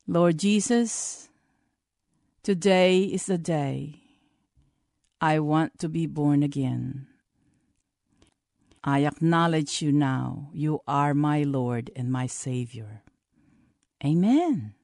Lord 0.08 0.38
Jesus, 0.38 1.28
today 2.44 3.02
is 3.02 3.26
the 3.26 3.38
day 3.38 4.02
I 5.20 5.40
want 5.40 5.80
to 5.80 5.88
be 5.88 6.06
born 6.06 6.44
again. 6.44 7.08
I 8.84 9.04
acknowledge 9.04 9.82
you 9.82 9.90
now. 9.90 10.50
You 10.52 10.78
are 10.86 11.12
my 11.12 11.42
Lord 11.42 11.90
and 11.96 12.12
my 12.12 12.28
Savior. 12.28 13.02
Amen. 14.04 14.74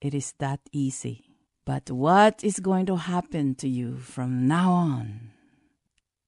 It 0.00 0.14
is 0.14 0.32
that 0.38 0.60
easy. 0.70 1.24
But 1.64 1.90
what 1.90 2.44
is 2.44 2.60
going 2.60 2.86
to 2.86 2.96
happen 2.96 3.56
to 3.56 3.68
you 3.68 3.96
from 3.98 4.46
now 4.46 4.70
on? 4.70 5.32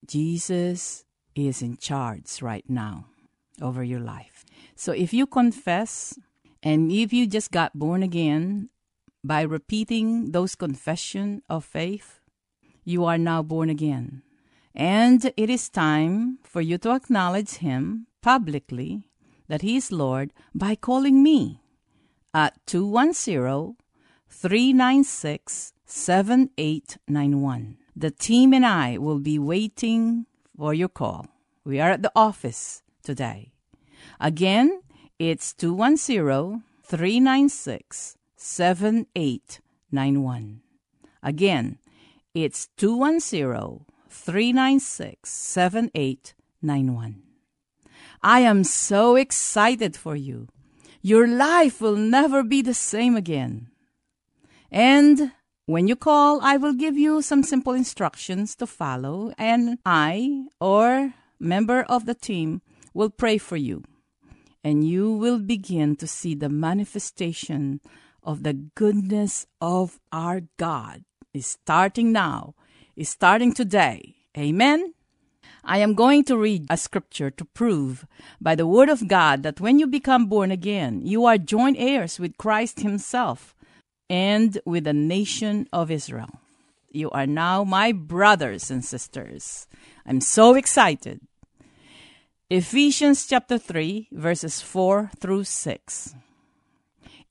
Jesus 0.04 1.04
is 1.36 1.62
in 1.62 1.76
charge 1.76 2.42
right 2.42 2.68
now 2.68 3.06
over 3.60 3.84
your 3.84 4.00
life. 4.00 4.44
So 4.74 4.90
if 4.90 5.14
you 5.14 5.24
confess 5.24 6.18
and 6.62 6.92
if 6.92 7.12
you 7.12 7.26
just 7.26 7.50
got 7.50 7.78
born 7.78 8.02
again 8.02 8.70
by 9.24 9.42
repeating 9.42 10.32
those 10.32 10.54
confession 10.54 11.42
of 11.48 11.64
faith, 11.64 12.20
you 12.84 13.04
are 13.04 13.18
now 13.18 13.42
born 13.42 13.70
again. 13.70 14.22
And 14.74 15.32
it 15.36 15.50
is 15.50 15.68
time 15.68 16.38
for 16.42 16.60
you 16.60 16.78
to 16.78 16.94
acknowledge 16.94 17.56
him 17.56 18.06
publicly 18.22 19.08
that 19.48 19.62
he 19.62 19.76
is 19.76 19.92
Lord 19.92 20.32
by 20.54 20.74
calling 20.74 21.22
me 21.22 21.60
at 22.32 22.54
210 22.66 23.76
396 24.28 25.72
7891. 25.84 27.76
The 27.94 28.10
team 28.10 28.54
and 28.54 28.64
I 28.64 28.96
will 28.96 29.18
be 29.18 29.38
waiting 29.38 30.26
for 30.56 30.72
your 30.72 30.88
call. 30.88 31.26
We 31.64 31.80
are 31.80 31.90
at 31.90 32.02
the 32.02 32.12
office 32.16 32.82
today. 33.02 33.52
Again, 34.18 34.80
it's 35.18 35.52
210 35.54 36.62
396 36.82 38.16
7891. 38.36 40.60
Again, 41.22 41.78
it's 42.34 42.68
210 42.76 43.86
396 44.08 45.30
7891. 45.30 47.22
I 48.22 48.40
am 48.40 48.64
so 48.64 49.16
excited 49.16 49.96
for 49.96 50.16
you. 50.16 50.48
Your 51.00 51.26
life 51.26 51.80
will 51.80 51.96
never 51.96 52.42
be 52.42 52.60
the 52.62 52.74
same 52.74 53.16
again. 53.16 53.68
And 54.70 55.32
when 55.66 55.88
you 55.88 55.96
call, 55.96 56.40
I 56.40 56.56
will 56.56 56.72
give 56.72 56.96
you 56.96 57.20
some 57.22 57.42
simple 57.42 57.72
instructions 57.72 58.54
to 58.56 58.66
follow, 58.66 59.32
and 59.38 59.78
I 59.84 60.46
or 60.60 61.14
member 61.38 61.82
of 61.82 62.06
the 62.06 62.14
team 62.14 62.62
will 62.94 63.10
pray 63.10 63.38
for 63.38 63.56
you. 63.56 63.84
And 64.64 64.86
you 64.86 65.12
will 65.12 65.38
begin 65.38 65.96
to 65.96 66.06
see 66.06 66.34
the 66.34 66.48
manifestation 66.48 67.80
of 68.22 68.42
the 68.42 68.52
goodness 68.52 69.46
of 69.60 69.98
our 70.12 70.42
God 70.56 71.04
is 71.34 71.46
starting 71.46 72.12
now, 72.12 72.54
is 72.96 73.08
starting 73.08 73.52
today. 73.52 74.14
Amen. 74.36 74.94
I 75.64 75.78
am 75.78 75.94
going 75.94 76.24
to 76.24 76.36
read 76.36 76.66
a 76.68 76.76
scripture 76.76 77.30
to 77.30 77.44
prove 77.44 78.06
by 78.40 78.54
the 78.54 78.66
word 78.66 78.88
of 78.88 79.06
God 79.06 79.42
that 79.44 79.60
when 79.60 79.78
you 79.78 79.86
become 79.86 80.26
born 80.26 80.50
again, 80.50 81.06
you 81.06 81.24
are 81.24 81.38
joint 81.38 81.76
heirs 81.78 82.18
with 82.18 82.36
Christ 82.36 82.80
Himself 82.80 83.54
and 84.10 84.58
with 84.66 84.84
the 84.84 84.92
nation 84.92 85.68
of 85.72 85.90
Israel. 85.90 86.30
You 86.90 87.10
are 87.10 87.26
now 87.26 87.64
my 87.64 87.92
brothers 87.92 88.70
and 88.70 88.84
sisters. 88.84 89.66
I'm 90.04 90.20
so 90.20 90.54
excited. 90.54 91.20
Ephesians 92.54 93.26
chapter 93.26 93.56
3, 93.56 94.08
verses 94.12 94.60
4 94.60 95.10
through 95.18 95.42
6. 95.42 96.14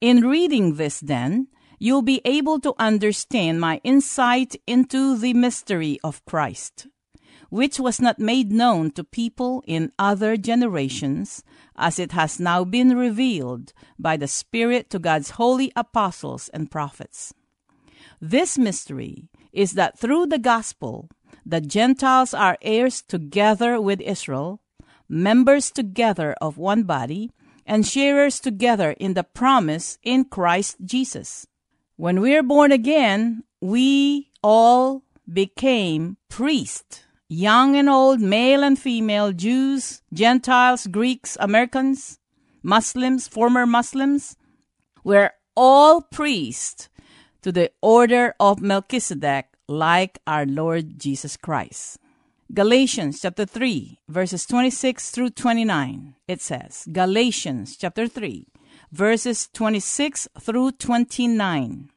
In 0.02 0.22
reading 0.22 0.78
this, 0.78 1.00
then, 1.00 1.46
you'll 1.78 2.02
be 2.02 2.22
able 2.26 2.60
to 2.60 2.74
understand 2.80 3.62
my 3.62 3.80
insight 3.84 4.56
into 4.66 5.16
the 5.16 5.36
mystery 5.36 6.00
of 6.04 6.26
Christ, 6.26 6.88
which 7.52 7.80
was 7.80 8.02
not 8.02 8.18
made 8.18 8.52
known 8.52 8.90
to 8.94 9.04
people 9.04 9.64
in 9.68 9.92
other 10.00 10.38
generations, 10.38 11.44
as 11.76 12.00
it 12.00 12.14
has 12.14 12.40
now 12.40 12.64
been 12.64 12.98
revealed 12.98 13.74
by 14.00 14.18
the 14.18 14.28
Spirit 14.28 14.90
to 14.90 14.98
God's 14.98 15.38
holy 15.38 15.72
apostles 15.76 16.50
and 16.50 16.72
prophets. 16.72 17.32
This 18.20 18.58
mystery 18.58 19.30
is 19.54 19.74
that 19.74 20.00
through 20.00 20.26
the 20.26 20.40
gospel, 20.40 21.12
the 21.46 21.62
Gentiles 21.62 22.34
are 22.34 22.58
heirs 22.64 23.04
together 23.04 23.80
with 23.80 24.02
Israel, 24.02 24.62
members 25.12 25.70
together 25.72 26.34
of 26.42 26.58
one 26.58 26.84
body, 26.84 27.32
and 27.66 27.86
sharers 27.86 28.40
together 28.40 28.92
in 28.92 29.14
the 29.14 29.24
promise 29.24 30.00
in 30.04 30.26
Christ 30.26 30.78
Jesus. 30.84 31.46
When 31.98 32.22
we're 32.22 32.44
born 32.44 32.72
again, 32.72 33.44
we 33.60 34.32
all 34.42 35.04
became 35.32 36.18
priests, 36.30 37.04
young 37.28 37.76
and 37.76 37.90
old, 37.90 38.20
male 38.20 38.64
and 38.64 38.80
female, 38.80 39.32
Jews, 39.34 40.02
Gentiles, 40.14 40.88
Greeks, 40.88 41.38
Americans, 41.40 42.18
Muslims, 42.64 43.28
former 43.28 43.66
Muslims. 43.66 44.36
We're 45.04 45.32
all 45.56 46.02
priests 46.02 46.90
to 47.42 47.52
the 47.52 47.72
order 47.82 48.34
of 48.40 48.62
Melchizedek, 48.62 49.48
like 49.68 50.20
our 50.26 50.46
Lord 50.46 50.98
Jesus 50.98 51.38
Christ. 51.38 52.00
Galatians 52.54 53.22
chapter 53.22 53.46
3, 53.46 54.00
verses 54.10 54.46
26 54.46 55.12
through 55.12 55.30
29. 55.30 56.16
It 56.28 56.42
says, 56.42 56.86
Galatians 56.92 57.78
chapter 57.78 58.10
3, 58.10 58.46
verses 58.92 59.48
26 59.54 60.28
through 60.38 60.74
29. 60.74 61.90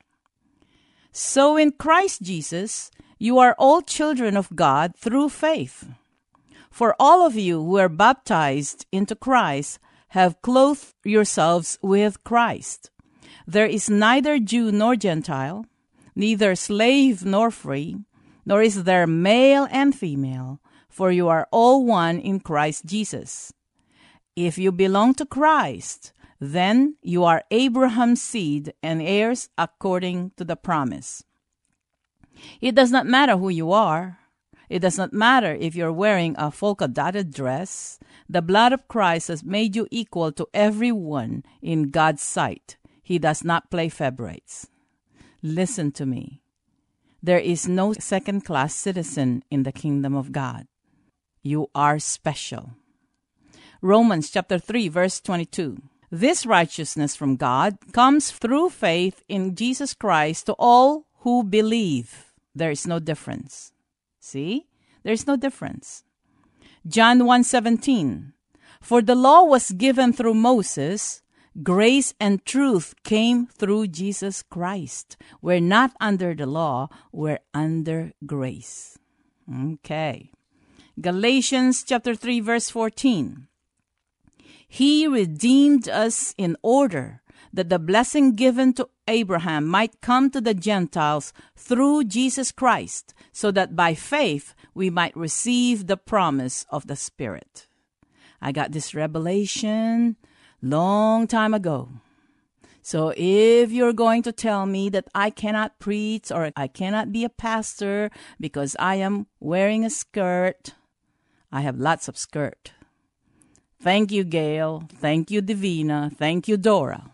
So 1.11 1.57
in 1.57 1.73
Christ 1.73 2.23
Jesus, 2.23 2.93
you 3.19 3.41
are 3.41 3.57
all 3.59 3.83
children 3.83 4.37
of 4.37 4.55
God 4.55 4.95
through 4.97 5.31
faith. 5.31 5.89
For 6.71 6.95
all 7.01 7.27
of 7.27 7.35
you 7.35 7.61
who 7.65 7.79
are 7.79 7.89
baptized 7.89 8.87
into 8.93 9.17
Christ 9.17 9.81
have 10.11 10.41
clothed 10.41 10.95
yourselves 11.03 11.81
with 11.83 12.23
Christ. 12.23 12.93
There 13.45 13.67
is 13.67 13.91
neither 13.91 14.39
Jew 14.39 14.71
nor 14.71 14.95
Gentile, 14.95 15.67
neither 16.15 16.55
slave 16.55 17.25
nor 17.25 17.51
free, 17.51 17.97
nor 18.45 18.63
is 18.63 18.85
there 18.85 19.07
male 19.07 19.67
and 19.71 19.95
female, 19.95 20.61
for 20.89 21.11
you 21.11 21.29
are 21.29 21.49
all 21.51 21.85
one 21.85 22.19
in 22.19 22.41
Christ 22.41 22.85
Jesus. 22.87 23.53
If 24.37 24.59
you 24.59 24.73
belong 24.73 25.15
to 25.15 25.27
Christ, 25.27 26.13
then 26.41 26.97
you 27.03 27.25
are 27.25 27.45
Abraham's 27.51 28.23
seed 28.23 28.73
and 28.83 29.01
heirs 29.01 29.49
according 29.57 30.33
to 30.37 30.45
the 30.45 30.57
promise. 30.57 31.25
It 32.61 32.75
does 32.75 32.91
not 32.91 33.07
matter 33.07 33.37
who 33.37 33.49
you 33.49 33.73
are. 33.73 34.19
It 34.69 34.81
does 34.81 34.99
not 34.99 35.13
matter 35.13 35.55
if 35.55 35.75
you're 35.75 35.93
wearing 35.93 36.35
a 36.37 36.51
polka 36.51 36.89
dotted 36.89 37.33
dress. 37.33 37.99
The 38.29 38.43
blood 38.43 38.73
of 38.73 38.89
Christ 38.89 39.29
has 39.29 39.45
made 39.45 39.77
you 39.77 39.87
equal 39.91 40.33
to 40.33 40.49
everyone 40.53 41.45
in 41.63 41.91
God's 41.91 42.23
sight. 42.23 42.77
He 43.03 43.19
does 43.19 43.45
not 43.45 43.71
play 43.71 43.89
favorites. 43.89 44.67
Listen 45.43 45.93
to 45.93 46.07
me. 46.07 46.41
There 47.25 47.41
is 47.41 47.67
no 47.67 47.95
second 47.95 48.45
class 48.45 48.75
citizen 48.75 49.45
in 49.51 49.63
the 49.63 49.73
kingdom 49.73 50.15
of 50.15 50.31
God. 50.31 50.69
You 51.43 51.71
are 51.75 51.99
special. 51.99 52.77
Romans 53.81 54.29
chapter 54.29 54.59
3 54.59 54.89
verse 54.89 55.23
22. 55.23 55.81
This 56.11 56.45
righteousness 56.45 57.17
from 57.17 57.37
God 57.37 57.79
comes 57.95 58.31
through 58.31 58.77
faith 58.77 59.25
in 59.27 59.57
Jesus 59.57 59.95
Christ 59.95 60.53
to 60.53 60.53
all 60.59 61.07
who 61.21 61.43
believe. 61.43 62.35
There 62.55 62.71
is 62.71 62.87
no 62.87 62.99
difference. 62.99 63.73
See? 64.21 64.67
There 65.03 65.15
is 65.15 65.27
no 65.27 65.41
difference. 65.41 66.05
John 66.87 67.21
1:17 67.21 68.35
For 68.83 69.01
the 69.01 69.17
law 69.17 69.45
was 69.49 69.73
given 69.73 70.13
through 70.13 70.37
Moses, 70.37 71.24
grace 71.63 72.15
and 72.19 72.45
truth 72.45 72.95
came 73.05 73.47
through 73.47 73.89
Jesus 73.89 74.43
Christ. 74.43 75.17
We're 75.41 75.61
not 75.61 75.93
under 76.01 76.35
the 76.35 76.47
law, 76.47 76.89
we're 77.13 77.41
under 77.53 78.13
grace. 78.27 78.99
Okay. 79.49 80.31
Galatians 81.01 81.85
chapter 81.87 82.15
3 82.15 82.41
verse 82.41 82.71
14. 82.71 83.49
He 84.67 85.07
redeemed 85.07 85.89
us 85.89 86.35
in 86.37 86.57
order 86.63 87.23
that 87.53 87.69
the 87.69 87.79
blessing 87.79 88.35
given 88.35 88.73
to 88.75 88.89
Abraham 89.07 89.67
might 89.67 90.01
come 90.01 90.31
to 90.31 90.41
the 90.41 90.55
Gentiles 90.55 91.33
through 91.55 92.05
Jesus 92.05 92.51
Christ, 92.51 93.15
so 93.33 93.53
that 93.53 93.77
by 93.77 93.95
faith 93.95 94.55
we 94.75 94.91
might 94.91 95.17
receive 95.17 95.87
the 95.87 95.97
promise 95.97 96.67
of 96.71 96.89
the 96.89 96.97
Spirit. 96.97 97.69
I 98.43 98.51
got 98.51 98.73
this 98.73 98.95
revelation 98.95 100.17
long 100.63 101.27
time 101.27 101.55
ago. 101.55 101.89
So 102.83 103.15
if 103.17 103.73
you're 103.73 103.95
going 103.95 104.23
to 104.25 104.33
tell 104.33 104.67
me 104.67 104.91
that 104.91 105.09
I 105.15 105.31
cannot 105.31 105.79
preach 105.79 106.31
or 106.31 106.53
I 106.55 106.69
cannot 106.69 107.13
be 107.13 107.25
a 107.25 107.31
pastor 107.31 108.11
because 108.39 108.77
I 108.79 108.97
am 108.97 109.27
wearing 109.41 109.87
a 109.87 109.91
skirt, 109.91 110.75
I 111.51 111.63
have 111.63 111.79
lots 111.79 112.09
of 112.09 112.19
skirt. 112.19 112.73
Thank 113.81 114.13
you, 114.13 114.23
Gail. 114.23 114.89
Thank 114.93 115.31
you, 115.31 115.41
Divina. 115.41 116.11
Thank 116.15 116.47
you, 116.47 116.57
Dora. 116.57 117.11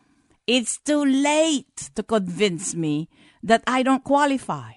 It's 0.47 0.79
too 0.79 1.05
late 1.05 1.91
to 1.95 2.03
convince 2.03 2.75
me 2.75 3.09
that 3.43 3.63
I 3.67 3.85
don't 3.85 4.03
qualify. 4.03 4.73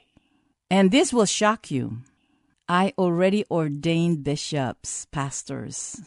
And 0.70 0.92
this 0.92 1.12
will 1.12 1.26
shock 1.26 1.72
you. 1.72 2.00
I 2.70 2.94
already 2.98 3.46
ordained 3.50 4.24
bishops, 4.24 5.08
pastors, 5.12 6.02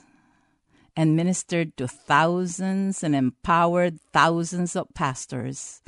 and 0.96 1.14
ministered 1.14 1.76
to 1.76 1.86
thousands 1.86 3.04
and 3.04 3.14
empowered 3.14 4.00
thousands 4.12 4.74
of 4.74 4.88
pastors 4.94 5.82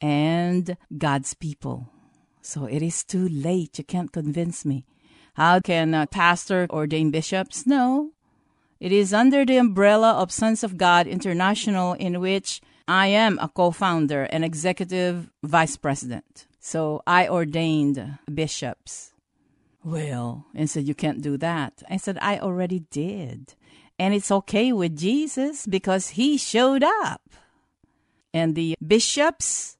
and 0.00 0.76
God's 0.96 1.34
people. 1.34 1.88
So 2.40 2.66
it 2.66 2.82
is 2.82 3.04
too 3.04 3.28
late. 3.28 3.78
You 3.78 3.84
can't 3.84 4.12
convince 4.12 4.64
me. 4.64 4.84
How 5.34 5.60
can 5.60 5.94
a 5.94 6.06
pastor 6.06 6.66
ordain 6.70 7.10
bishops? 7.10 7.66
No. 7.66 8.12
It 8.80 8.92
is 8.92 9.14
under 9.14 9.44
the 9.44 9.58
umbrella 9.58 10.12
of 10.12 10.32
Sons 10.32 10.64
of 10.64 10.76
God 10.76 11.06
International, 11.06 11.94
in 11.94 12.20
which 12.20 12.60
I 12.88 13.06
am 13.06 13.38
a 13.40 13.48
co 13.48 13.70
founder 13.70 14.24
and 14.24 14.44
executive 14.44 15.30
vice 15.42 15.76
president. 15.76 16.46
So 16.58 17.02
I 17.06 17.28
ordained 17.28 18.18
bishops. 18.32 19.12
Well, 19.84 20.46
and 20.54 20.68
said, 20.68 20.86
You 20.86 20.94
can't 20.94 21.22
do 21.22 21.36
that. 21.38 21.82
I 21.88 21.96
said, 21.96 22.18
I 22.20 22.38
already 22.38 22.80
did. 22.90 23.54
And 23.98 24.14
it's 24.14 24.30
okay 24.30 24.72
with 24.72 24.96
Jesus 24.96 25.66
because 25.66 26.10
he 26.10 26.36
showed 26.36 26.82
up. 26.82 27.22
And 28.34 28.54
the 28.54 28.76
bishops 28.84 29.76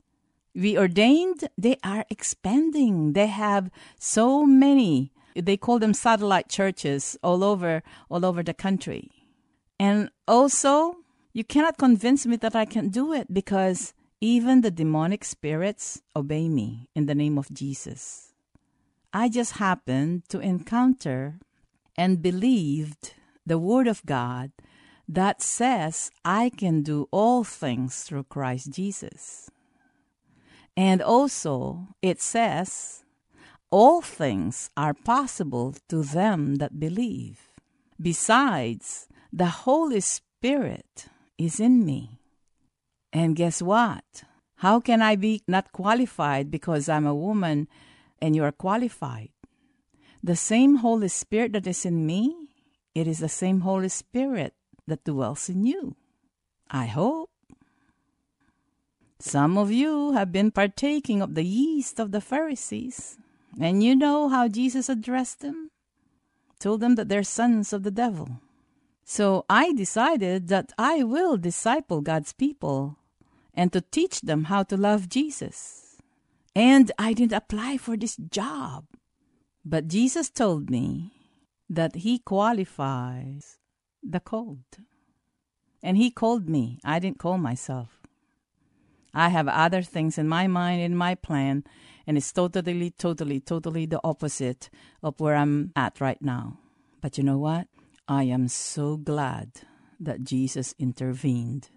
we 0.54 0.76
ordained, 0.76 1.48
they 1.56 1.76
are 1.82 2.04
expanding. 2.10 3.14
They 3.14 3.26
have 3.26 3.70
so 3.98 4.44
many. 4.44 5.12
They 5.34 5.56
call 5.56 5.78
them 5.78 5.94
satellite 5.94 6.48
churches 6.48 7.16
all 7.22 7.42
over 7.42 7.82
all 8.10 8.24
over 8.24 8.42
the 8.42 8.52
country. 8.52 9.10
And 9.80 10.10
also, 10.28 10.98
you 11.32 11.44
cannot 11.44 11.78
convince 11.78 12.26
me 12.26 12.36
that 12.36 12.54
I 12.54 12.66
can 12.66 12.90
do 12.90 13.12
it 13.12 13.32
because 13.32 13.94
even 14.20 14.60
the 14.60 14.70
demonic 14.70 15.24
spirits 15.24 16.02
obey 16.14 16.48
me 16.48 16.88
in 16.94 17.06
the 17.06 17.14
name 17.14 17.38
of 17.38 17.52
Jesus. 17.52 18.34
I 19.12 19.28
just 19.28 19.52
happened 19.52 20.28
to 20.28 20.38
encounter 20.38 21.40
and 21.96 22.22
believed 22.22 23.14
the 23.44 23.58
Word 23.58 23.86
of 23.86 24.04
God 24.06 24.52
that 25.08 25.42
says 25.42 26.10
I 26.24 26.50
can 26.50 26.82
do 26.82 27.08
all 27.10 27.44
things 27.44 28.02
through 28.02 28.24
Christ 28.24 28.70
Jesus. 28.70 29.50
And 30.76 31.02
also, 31.02 31.88
it 32.00 32.20
says, 32.20 33.04
all 33.70 34.00
things 34.00 34.70
are 34.76 34.94
possible 34.94 35.74
to 35.88 36.02
them 36.02 36.56
that 36.56 36.78
believe. 36.78 37.40
Besides, 38.00 39.08
the 39.32 39.64
Holy 39.64 40.00
Spirit 40.00 41.06
is 41.38 41.58
in 41.58 41.84
me. 41.84 42.20
And 43.12 43.36
guess 43.36 43.60
what? 43.60 44.24
How 44.56 44.80
can 44.80 45.02
I 45.02 45.16
be 45.16 45.42
not 45.48 45.72
qualified 45.72 46.50
because 46.50 46.88
I'm 46.88 47.06
a 47.06 47.14
woman 47.14 47.68
and 48.20 48.36
you 48.36 48.44
are 48.44 48.52
qualified? 48.52 49.30
The 50.22 50.36
same 50.36 50.76
Holy 50.76 51.08
Spirit 51.08 51.52
that 51.54 51.66
is 51.66 51.84
in 51.84 52.06
me 52.06 52.41
it 52.94 53.06
is 53.06 53.18
the 53.18 53.28
same 53.28 53.60
Holy 53.60 53.88
Spirit 53.88 54.54
that 54.86 55.04
dwells 55.04 55.48
in 55.48 55.64
you. 55.64 55.96
I 56.70 56.86
hope. 56.86 57.30
Some 59.18 59.56
of 59.56 59.70
you 59.70 60.12
have 60.12 60.32
been 60.32 60.50
partaking 60.50 61.22
of 61.22 61.34
the 61.34 61.44
yeast 61.44 62.00
of 62.00 62.10
the 62.10 62.20
Pharisees, 62.20 63.18
and 63.60 63.82
you 63.82 63.94
know 63.94 64.28
how 64.28 64.48
Jesus 64.48 64.88
addressed 64.88 65.40
them. 65.40 65.70
Told 66.58 66.80
them 66.80 66.96
that 66.96 67.08
they're 67.08 67.22
sons 67.22 67.72
of 67.72 67.82
the 67.82 67.90
devil. 67.90 68.40
So 69.04 69.44
I 69.48 69.72
decided 69.72 70.48
that 70.48 70.72
I 70.78 71.02
will 71.02 71.36
disciple 71.36 72.00
God's 72.00 72.32
people 72.32 72.96
and 73.54 73.72
to 73.72 73.80
teach 73.80 74.20
them 74.22 74.44
how 74.44 74.62
to 74.64 74.76
love 74.76 75.08
Jesus. 75.08 75.96
And 76.54 76.90
I 76.98 77.12
didn't 77.12 77.32
apply 77.32 77.76
for 77.76 77.96
this 77.96 78.16
job. 78.16 78.84
But 79.64 79.88
Jesus 79.88 80.30
told 80.30 80.70
me 80.70 81.12
that 81.72 81.96
he 81.96 82.18
qualifies 82.18 83.56
the 84.02 84.20
called. 84.20 84.76
And 85.82 85.96
he 85.96 86.10
called 86.10 86.48
me. 86.48 86.78
I 86.84 86.98
didn't 86.98 87.18
call 87.18 87.38
myself. 87.38 88.02
I 89.14 89.30
have 89.30 89.48
other 89.48 89.82
things 89.82 90.18
in 90.18 90.28
my 90.28 90.46
mind, 90.46 90.82
in 90.82 90.96
my 90.96 91.14
plan, 91.14 91.64
and 92.06 92.16
it's 92.16 92.32
totally, 92.32 92.90
totally, 92.90 93.40
totally 93.40 93.86
the 93.86 94.00
opposite 94.04 94.68
of 95.02 95.18
where 95.18 95.34
I'm 95.34 95.72
at 95.74 96.00
right 96.00 96.20
now. 96.20 96.58
But 97.00 97.16
you 97.16 97.24
know 97.24 97.38
what? 97.38 97.68
I 98.06 98.24
am 98.24 98.48
so 98.48 98.96
glad 98.96 99.52
that 99.98 100.24
Jesus 100.24 100.74
intervened. 100.78 101.70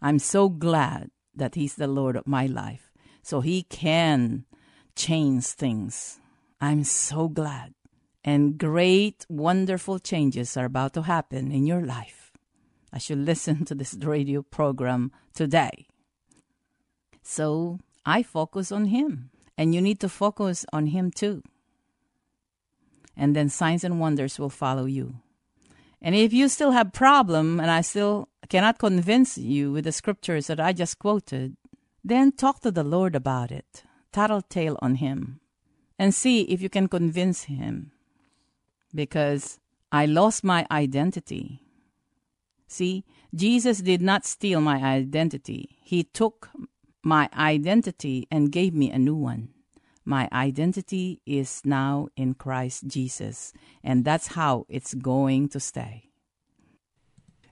I'm 0.00 0.18
so 0.18 0.48
glad 0.48 1.10
that 1.34 1.54
He's 1.54 1.74
the 1.74 1.86
Lord 1.86 2.16
of 2.16 2.26
my 2.26 2.46
life, 2.46 2.92
so 3.22 3.40
He 3.40 3.62
can 3.62 4.44
change 4.94 5.46
things. 5.46 6.18
I'm 6.60 6.84
so 6.84 7.28
glad 7.28 7.75
and 8.26 8.58
great, 8.58 9.24
wonderful 9.28 10.00
changes 10.00 10.56
are 10.56 10.64
about 10.64 10.92
to 10.94 11.02
happen 11.02 11.52
in 11.52 11.64
your 11.64 11.80
life 11.80 12.32
as 12.92 13.08
you 13.08 13.14
listen 13.14 13.64
to 13.64 13.74
this 13.74 13.94
radio 13.94 14.42
program 14.42 15.12
today. 15.32 15.86
So 17.22 17.78
I 18.04 18.24
focus 18.24 18.72
on 18.72 18.86
Him, 18.86 19.30
and 19.56 19.74
you 19.74 19.80
need 19.80 20.00
to 20.00 20.08
focus 20.08 20.66
on 20.72 20.86
Him 20.88 21.12
too. 21.12 21.44
And 23.16 23.36
then 23.36 23.48
signs 23.48 23.84
and 23.84 24.00
wonders 24.00 24.40
will 24.40 24.50
follow 24.50 24.86
you. 24.86 25.14
And 26.02 26.16
if 26.16 26.32
you 26.32 26.48
still 26.48 26.72
have 26.72 26.92
problem 26.92 27.60
and 27.60 27.70
I 27.70 27.80
still 27.80 28.28
cannot 28.48 28.78
convince 28.78 29.38
you 29.38 29.72
with 29.72 29.84
the 29.84 29.92
scriptures 29.92 30.48
that 30.48 30.60
I 30.60 30.72
just 30.72 30.98
quoted, 30.98 31.56
then 32.04 32.32
talk 32.32 32.60
to 32.60 32.70
the 32.70 32.84
Lord 32.84 33.14
about 33.14 33.50
it. 33.50 33.84
Tattletale 34.12 34.78
on 34.82 34.96
him 34.96 35.40
and 35.98 36.14
see 36.14 36.42
if 36.42 36.60
you 36.60 36.68
can 36.68 36.88
convince 36.88 37.44
him 37.44 37.92
because 38.96 39.60
I 39.92 40.06
lost 40.06 40.42
my 40.42 40.66
identity. 40.70 41.62
See, 42.66 43.04
Jesus 43.34 43.78
did 43.78 44.02
not 44.02 44.24
steal 44.24 44.60
my 44.60 44.82
identity. 44.82 45.76
He 45.82 46.02
took 46.02 46.50
my 47.04 47.28
identity 47.32 48.26
and 48.30 48.50
gave 48.50 48.74
me 48.74 48.90
a 48.90 48.98
new 48.98 49.14
one. 49.14 49.50
My 50.04 50.28
identity 50.32 51.20
is 51.26 51.62
now 51.64 52.08
in 52.16 52.34
Christ 52.34 52.86
Jesus, 52.86 53.52
and 53.82 54.04
that's 54.04 54.28
how 54.28 54.66
it's 54.68 54.94
going 54.94 55.48
to 55.50 55.60
stay. 55.60 56.10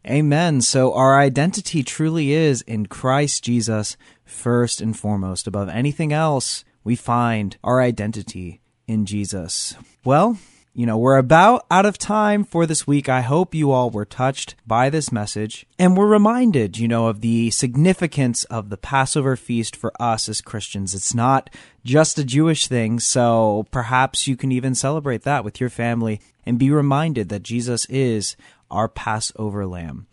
Amen. 0.06 0.60
So 0.60 0.92
our 0.92 1.18
identity 1.18 1.82
truly 1.82 2.32
is 2.32 2.62
in 2.62 2.86
Christ 2.86 3.42
Jesus 3.42 3.96
first 4.24 4.80
and 4.80 4.96
foremost. 4.96 5.46
Above 5.46 5.68
anything 5.68 6.12
else, 6.12 6.64
we 6.84 6.94
find 6.94 7.56
our 7.64 7.80
identity 7.80 8.60
in 8.86 9.06
Jesus. 9.06 9.74
Well, 10.04 10.38
you 10.74 10.86
know, 10.86 10.98
we're 10.98 11.16
about 11.16 11.64
out 11.70 11.86
of 11.86 11.98
time 11.98 12.42
for 12.42 12.66
this 12.66 12.84
week. 12.84 13.08
I 13.08 13.20
hope 13.20 13.54
you 13.54 13.70
all 13.70 13.90
were 13.90 14.04
touched 14.04 14.56
by 14.66 14.90
this 14.90 15.12
message 15.12 15.66
and 15.78 15.96
we're 15.96 16.08
reminded, 16.08 16.78
you 16.78 16.88
know, 16.88 17.06
of 17.06 17.20
the 17.20 17.50
significance 17.52 18.42
of 18.44 18.70
the 18.70 18.76
Passover 18.76 19.36
feast 19.36 19.76
for 19.76 19.92
us 20.02 20.28
as 20.28 20.40
Christians. 20.40 20.92
It's 20.92 21.14
not 21.14 21.48
just 21.84 22.18
a 22.18 22.24
Jewish 22.24 22.66
thing, 22.66 22.98
so 22.98 23.66
perhaps 23.70 24.26
you 24.26 24.36
can 24.36 24.50
even 24.50 24.74
celebrate 24.74 25.22
that 25.22 25.44
with 25.44 25.60
your 25.60 25.70
family 25.70 26.20
and 26.44 26.58
be 26.58 26.70
reminded 26.72 27.28
that 27.28 27.44
Jesus 27.44 27.84
is 27.86 28.36
our 28.68 28.88
Passover 28.88 29.66
lamb. 29.66 30.08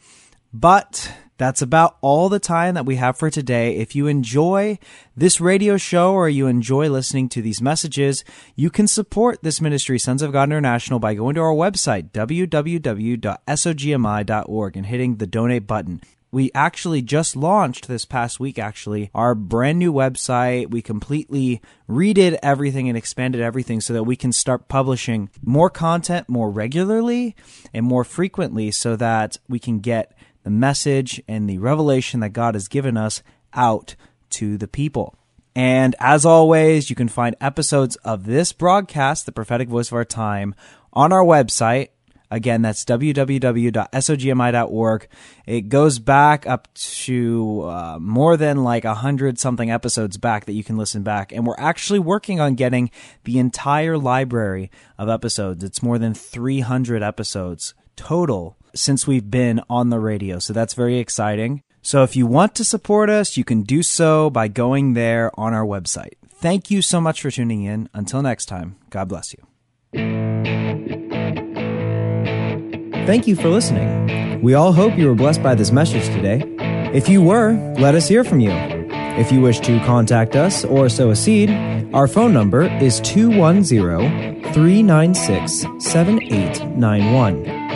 But 0.54 1.12
that's 1.41 1.62
about 1.63 1.97
all 2.01 2.30
the 2.30 2.38
time 2.38 2.75
that 2.75 2.86
we 2.86 2.97
have 2.97 3.17
for 3.17 3.32
today. 3.32 3.77
If 3.77 3.95
you 3.95 4.06
enjoy 4.06 4.77
this 5.17 5.41
radio 5.41 5.75
show 5.75 6.13
or 6.13 6.30
you 6.30 6.45
enjoy 6.45 6.88
listening 6.88 7.30
to 7.30 7.41
these 7.41 7.60
messages, 7.60 8.23
you 8.56 8.69
can 8.69 8.88
support 8.88 9.41
this 9.41 9.60
ministry, 9.60 9.97
Sons 9.97 10.21
of 10.21 10.32
God 10.32 10.49
International, 10.49 10.99
by 10.99 11.15
going 11.15 11.34
to 11.34 11.41
our 11.41 11.56
website, 11.56 12.12
www.sogmi.org, 12.12 12.38
and 14.77 14.86
hitting 14.86 15.15
the 15.15 15.25
donate 15.25 15.65
button. 15.65 16.01
We 16.32 16.51
actually 16.54 17.01
just 17.01 17.36
launched 17.36 17.88
this 17.88 18.06
past 18.06 18.39
week, 18.39 18.60
actually, 18.60 19.10
our 19.15 19.34
brand 19.34 19.80
new 19.80 19.91
website. 19.91 20.69
We 20.69 20.84
completely 20.84 21.60
redid 21.89 22.38
everything 22.43 22.88
and 22.88 22.95
expanded 22.97 23.41
everything 23.41 23.82
so 23.82 23.93
that 23.93 24.04
we 24.04 24.15
can 24.15 24.32
start 24.32 24.67
publishing 24.67 25.32
more 25.43 25.71
content 25.71 26.30
more 26.30 26.51
regularly 26.51 27.36
and 27.73 27.84
more 27.84 28.04
frequently 28.04 28.69
so 28.69 28.95
that 28.95 29.39
we 29.49 29.58
can 29.58 29.80
get 29.80 30.15
the 30.43 30.49
message 30.49 31.21
and 31.27 31.49
the 31.49 31.58
revelation 31.58 32.19
that 32.21 32.30
God 32.30 32.56
has 32.56 32.67
given 32.67 32.97
us 32.97 33.21
out 33.54 33.95
to 34.32 34.58
the 34.58 34.67
people. 34.67 35.15
And 35.56 35.95
as 35.99 36.25
always, 36.25 36.89
you 36.89 36.95
can 36.95 37.10
find 37.10 37.36
episodes 37.41 37.97
of 37.97 38.25
this 38.25 38.54
broadcast, 38.54 39.25
The 39.25 39.32
Prophetic 39.32 39.67
Voice 39.67 39.89
of 39.89 39.95
Our 39.95 40.06
Time, 40.06 40.56
on 40.93 41.12
our 41.12 41.23
website 41.23 41.89
Again, 42.32 42.62
that's 42.62 42.86
www.sogmi.org. 42.86 45.08
It 45.45 45.67
goes 45.67 45.99
back 45.99 46.47
up 46.47 46.73
to 46.73 47.62
uh, 47.63 47.97
more 47.99 48.38
than 48.38 48.63
like 48.63 48.86
a 48.86 48.95
hundred 48.95 49.38
something 49.38 49.69
episodes 49.69 50.15
back 50.15 50.45
that 50.45 50.54
you 50.54 50.63
can 50.63 50.77
listen 50.77 51.04
back. 51.04 51.34
And 51.34 51.45
we're 51.45 51.56
actually 51.58 51.99
working 51.99 52.39
on 52.39 52.56
getting 52.56 52.89
the 53.25 53.38
entire 53.38 53.97
library 53.97 54.71
of 54.97 55.10
episodes. 55.10 55.62
It's 55.62 55.84
more 55.84 55.99
than 55.99 56.13
300 56.13 57.04
episodes 57.04 57.73
total 57.97 58.58
since 58.75 59.07
we've 59.07 59.29
been 59.29 59.62
on 59.69 59.89
the 59.89 59.99
radio. 59.99 60.39
So 60.39 60.53
that's 60.53 60.73
very 60.73 60.97
exciting. 60.97 61.63
So 61.81 62.03
if 62.03 62.15
you 62.15 62.27
want 62.27 62.55
to 62.55 62.63
support 62.63 63.10
us, 63.10 63.38
you 63.38 63.43
can 63.43 63.63
do 63.63 63.81
so 63.84 64.29
by 64.29 64.47
going 64.47 64.93
there 64.93 65.31
on 65.39 65.53
our 65.53 65.65
website. 65.65 66.13
Thank 66.29 66.71
you 66.71 66.81
so 66.81 67.01
much 67.01 67.21
for 67.21 67.31
tuning 67.31 67.63
in. 67.63 67.89
Until 67.93 68.21
next 68.21 68.45
time, 68.45 68.75
God 68.89 69.10
bless 69.10 69.34
you. 69.34 69.43
Thank 73.05 73.27
you 73.27 73.36
for 73.36 73.49
listening. 73.49 74.41
We 74.41 74.53
all 74.53 74.73
hope 74.73 74.97
you 74.97 75.07
were 75.07 75.15
blessed 75.15 75.43
by 75.43 75.55
this 75.55 75.71
message 75.71 76.05
today. 76.05 76.43
If 76.93 77.07
you 77.10 77.21
were, 77.21 77.53
let 77.77 77.95
us 77.95 78.07
hear 78.07 78.23
from 78.23 78.39
you. 78.39 78.51
If 78.51 79.31
you 79.31 79.41
wish 79.41 79.60
to 79.62 79.79
contact 79.86 80.36
us 80.36 80.63
or 80.65 80.88
sow 80.89 81.10
a 81.12 81.15
seed, 81.15 81.51
our 81.93 82.07
phone 82.07 82.34
number 82.34 82.63
is 82.63 82.99
210 83.01 84.53
396 84.53 85.65
7891. 85.79 87.61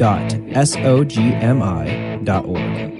www.sogmi.org. 0.00 2.99